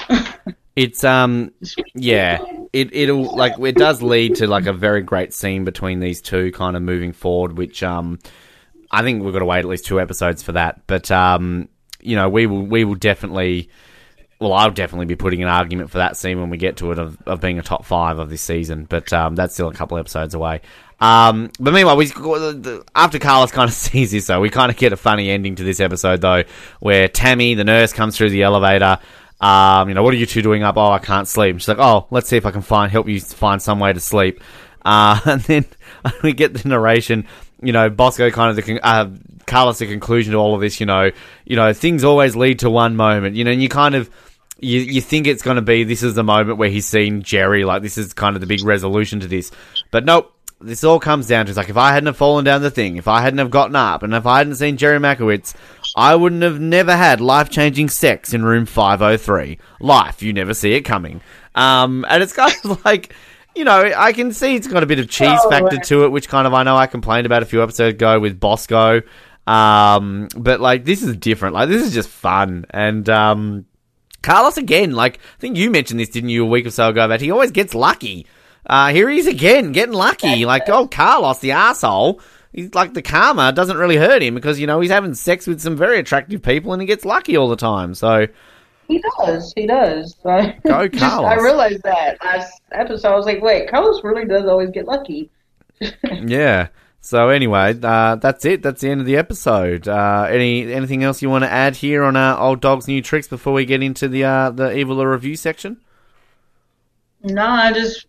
[0.77, 1.53] it's um
[1.95, 2.45] yeah.
[2.73, 6.53] It it'll like it does lead to like a very great scene between these two
[6.53, 8.19] kind of moving forward which um
[8.91, 10.87] i think we've got to wait at least two episodes for that.
[10.87, 11.71] But um
[12.01, 13.71] you know we will we will definitely
[14.39, 16.99] well i'll definitely be putting an argument for that scene when we get to it
[16.99, 18.85] of, of being a top five of this season.
[18.85, 20.61] But um that's still a couple episodes away.
[20.99, 22.11] Um, but meanwhile, we
[22.95, 25.65] after Carlos kind of sees this, though, we kind of get a funny ending to
[25.65, 26.45] this episode, though,
[26.81, 28.99] where Tammy, the nurse, comes through the elevator.
[29.41, 30.77] Um, you know, what are you two doing up?
[30.77, 31.53] Oh, I can't sleep.
[31.53, 33.93] And she's like, oh, let's see if I can find help you find some way
[33.93, 34.41] to sleep.
[34.85, 35.65] Uh, and then
[36.23, 37.27] we get the narration
[37.63, 39.11] you know, Bosco kind of the con- uh,
[39.47, 40.81] Carlos the conclusion to all of this.
[40.81, 41.11] You know,
[41.45, 43.37] you know, things always lead to one moment.
[43.37, 44.11] You know, and you kind of
[44.59, 47.65] you you think it's going to be this is the moment where he's seen Jerry,
[47.65, 49.51] like this is kind of the big resolution to this,
[49.91, 50.33] but nope.
[50.59, 52.97] This all comes down to it's like if I hadn't have fallen down the thing,
[52.97, 55.55] if I hadn't have gotten up, and if I hadn't seen Jerry Mankiewicz,
[55.95, 59.59] I wouldn't have never had life changing sex in room five oh three.
[59.81, 61.21] Life, you never see it coming.
[61.55, 63.15] Um, and it's kind of like
[63.55, 65.85] you know, I can see it's got a bit of cheese Oh, factor right.
[65.87, 68.39] to it, which kind of I know I complained about a few episodes ago with
[68.39, 69.01] Bosco.
[69.47, 71.55] Um, but like this is different.
[71.55, 72.67] Like this is just fun.
[72.71, 73.65] And um,
[74.23, 77.09] Carlos again, like I think you mentioned this, didn't you, a week or so ago,
[77.09, 78.27] that he always gets lucky.
[78.69, 80.45] Uh, here he is again, getting lucky.
[80.45, 82.21] Like, oh, Carlos, the asshole.
[82.57, 85.61] He's like the karma doesn't really hurt him because you know he's having sex with
[85.61, 87.95] some very attractive people and he gets lucky all the time.
[87.95, 88.27] So
[88.89, 89.53] He does.
[89.55, 90.17] He does.
[90.25, 93.13] I, Go just- I realized that last episode.
[93.13, 95.31] I was like, wait, Carlos really does always get lucky.
[96.11, 96.69] yeah.
[97.03, 98.63] So anyway, uh, that's it.
[98.63, 99.87] That's the end of the episode.
[99.87, 103.29] Uh, any anything else you want to add here on uh, old dogs new tricks
[103.29, 105.77] before we get into the uh, the evil review section?
[107.23, 108.07] No, I just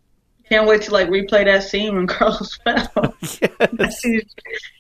[0.50, 3.14] can't wait to like replay that scene when Carlos fell.
[3.22, 3.40] yes.
[3.40, 4.24] That is-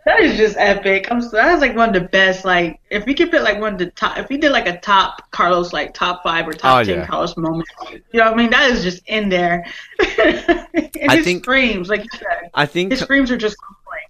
[0.05, 1.11] that is just epic.
[1.11, 2.45] I'm so, that is like one of the best.
[2.45, 4.79] Like if we could put like one of the top, if we did like a
[4.79, 7.05] top Carlos, like top five or top Oh, ten yeah.
[7.07, 8.49] Carlos moment, you know what I mean?
[8.51, 9.65] That is just in there.
[9.99, 10.67] and
[11.09, 13.57] I his think- screams, like you said, I think his screams are just.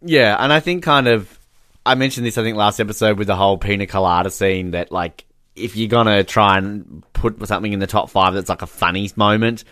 [0.01, 1.39] Yeah, and I think kind of
[1.85, 5.25] I mentioned this I think last episode with the whole pina colada scene that like
[5.55, 9.09] if you're gonna try and put something in the top five that's like a funny
[9.15, 9.63] moment,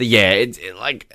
[0.00, 1.06] that yeah, it's it, like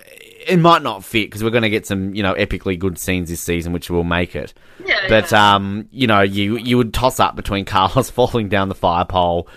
[0.48, 3.42] it might not fit because we're gonna get some you know epically good scenes this
[3.42, 4.54] season which will make it.
[4.86, 5.56] Yeah, But yeah.
[5.56, 9.48] um, you know, you you would toss up between Carlos falling down the fire pole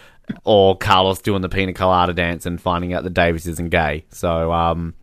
[0.44, 4.04] or Carlos doing the pina colada dance and finding out that Davis isn't gay.
[4.10, 4.94] So um,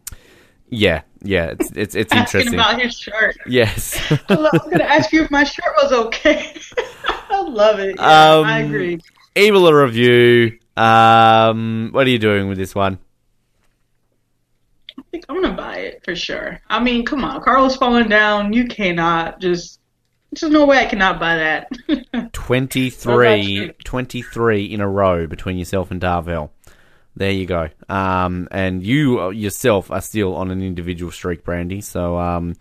[0.70, 2.54] yeah, yeah, it's it's it's interesting.
[2.56, 3.38] about his shirt.
[3.48, 4.00] Yes.
[4.30, 6.56] I was gonna ask you if my shirt was okay.
[7.30, 7.96] I love it.
[7.98, 9.00] Yeah, Um, I agree.
[9.36, 10.58] Evil a review.
[10.78, 13.00] Um, what are you doing with this one?
[15.16, 16.60] I think I'm gonna buy it for sure.
[16.70, 18.52] I mean, come on, Carlos falling down.
[18.52, 19.80] You cannot just.
[20.32, 22.34] There's no way I cannot buy that.
[22.34, 26.50] 23, 23 in a row between yourself and Darvell.
[27.16, 27.70] There you go.
[27.88, 31.80] Um, and you uh, yourself are still on an individual streak, Brandy.
[31.80, 32.56] So, um,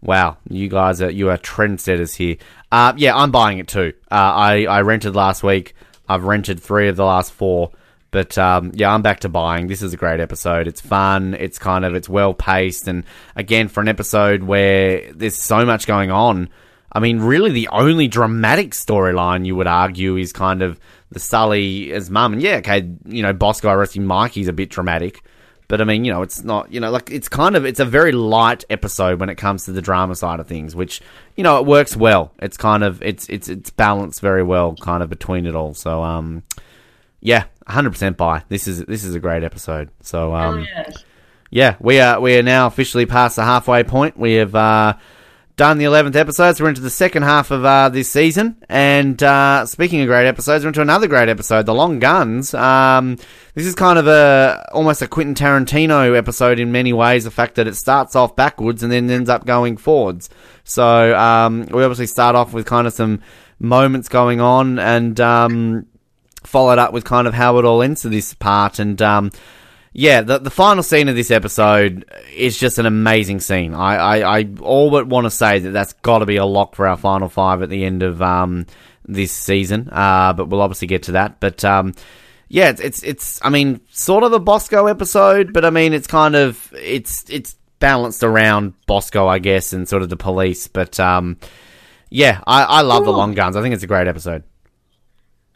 [0.00, 2.38] wow, you guys are you are trendsetters here.
[2.72, 3.92] Uh, yeah, I'm buying it too.
[4.10, 5.76] Uh, I I rented last week.
[6.08, 7.70] I've rented three of the last four.
[8.10, 9.68] But um, yeah, I'm back to buying.
[9.68, 10.66] This is a great episode.
[10.66, 11.34] It's fun.
[11.34, 13.04] It's kind of it's well paced, and
[13.36, 16.48] again for an episode where there's so much going on.
[16.92, 20.80] I mean, really, the only dramatic storyline you would argue is kind of
[21.10, 22.32] the Sully as mum.
[22.32, 25.22] And yeah, okay, you know, Bosco arresting Mikey's a bit dramatic,
[25.68, 27.84] but I mean, you know, it's not, you know, like it's kind of it's a
[27.84, 31.00] very light episode when it comes to the drama side of things, which
[31.36, 32.32] you know it works well.
[32.40, 35.74] It's kind of it's it's it's balanced very well, kind of between it all.
[35.74, 36.42] So um,
[37.20, 38.42] yeah, 100% buy.
[38.48, 39.90] This is this is a great episode.
[40.00, 41.04] So um, oh yes.
[41.50, 44.18] yeah, we are we are now officially past the halfway point.
[44.18, 44.94] We have uh,
[45.56, 48.56] done the eleventh episode, so we're into the second half of uh, this season.
[48.68, 52.54] And uh, speaking of great episodes, we're into another great episode, The Long Guns.
[52.54, 53.16] Um,
[53.54, 57.24] this is kind of a almost a Quentin Tarantino episode in many ways.
[57.24, 60.30] The fact that it starts off backwards and then ends up going forwards.
[60.64, 63.20] So um, we obviously start off with kind of some
[63.58, 65.20] moments going on and.
[66.50, 68.80] Followed up with kind of how it all ends to this part.
[68.80, 69.30] And um
[69.92, 73.72] yeah the the final scene of this episode is just an amazing scene.
[73.72, 76.74] I i, I all but want to say that that's got to be a lock
[76.74, 78.66] for our final five at the end of um
[79.06, 79.88] this season.
[79.92, 81.38] Uh but we'll obviously get to that.
[81.38, 81.94] But um
[82.48, 86.08] yeah it's it's, it's i mean sort of a bosco episode but i mean it's
[86.08, 90.66] kind of it's it's balanced around bosco i guess and sort of the police.
[90.66, 91.38] But um
[92.10, 93.54] yeah i i love the long guns.
[93.54, 94.42] I think it's a great episode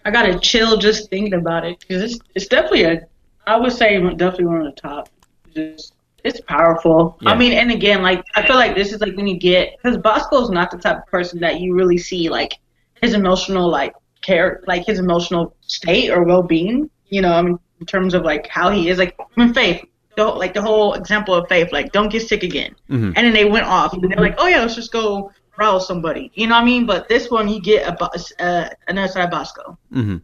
[0.05, 3.01] I got to chill just thinking about it because it's it's definitely a.
[3.47, 5.09] I would say definitely one of the top.
[5.55, 5.95] Just
[6.25, 7.19] it's powerful.
[7.21, 7.31] Yeah.
[7.31, 9.97] I mean, and again, like I feel like this is like when you get because
[9.99, 12.55] Bosco's not the type of person that you really see like
[13.03, 16.89] his emotional like care like his emotional state or well being.
[17.09, 19.85] You know, I mean, in terms of like how he is like I mean, Faith.
[20.17, 23.15] The, whole- like the whole example of Faith, like don't get sick again, Mhm.
[23.17, 23.93] and then they went off.
[23.95, 26.31] And they're like, oh yeah, let's just go rouse somebody.
[26.35, 26.87] You know what I mean?
[26.87, 29.79] But this one, you get a uh, another side of Bosco.
[29.93, 30.17] hmm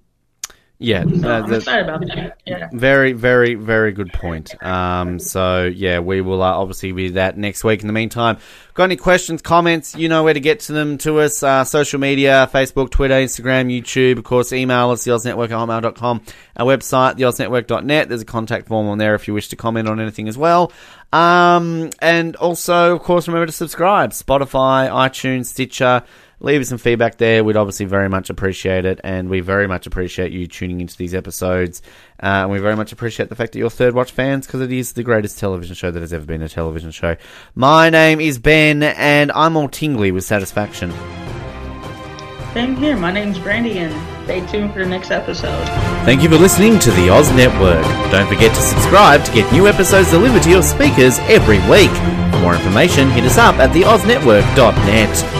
[0.83, 2.39] Yeah, So uh, I'm excited about that.
[2.47, 2.71] Yeah.
[2.73, 4.55] Very, very, very good point.
[4.65, 7.83] Um, so yeah, we will uh, obviously be that next week.
[7.83, 8.39] In the meantime,
[8.73, 9.95] got any questions, comments?
[9.95, 11.43] You know where to get to them to us.
[11.43, 14.17] Uh, social media: Facebook, Twitter, Instagram, YouTube.
[14.17, 16.23] Of course, email us the Network at hotmail.com.
[16.57, 18.09] Our website, theoznetwork.net.
[18.09, 20.73] There's a contact form on there if you wish to comment on anything as well.
[21.13, 26.05] Um, and also, of course, remember to subscribe: Spotify, iTunes, Stitcher
[26.41, 27.45] leave us some feedback there.
[27.45, 31.15] We'd obviously very much appreciate it, and we very much appreciate you tuning into these
[31.15, 31.83] episodes.
[32.23, 34.73] Uh, and we very much appreciate the fact that you're Third Watch fans because it
[34.73, 37.17] is the greatest television show that has ever been a television show.
[37.55, 40.93] My name is Ben, and I'm all tingly with satisfaction.
[42.53, 42.97] Same here.
[42.97, 43.93] My name's Brandy, and
[44.25, 45.65] stay tuned for the next episode.
[46.05, 47.85] Thank you for listening to the Oz Network.
[48.11, 51.93] Don't forget to subscribe to get new episodes delivered to your speakers every week.
[52.33, 55.40] For more information, hit us up at theoznetwork.net.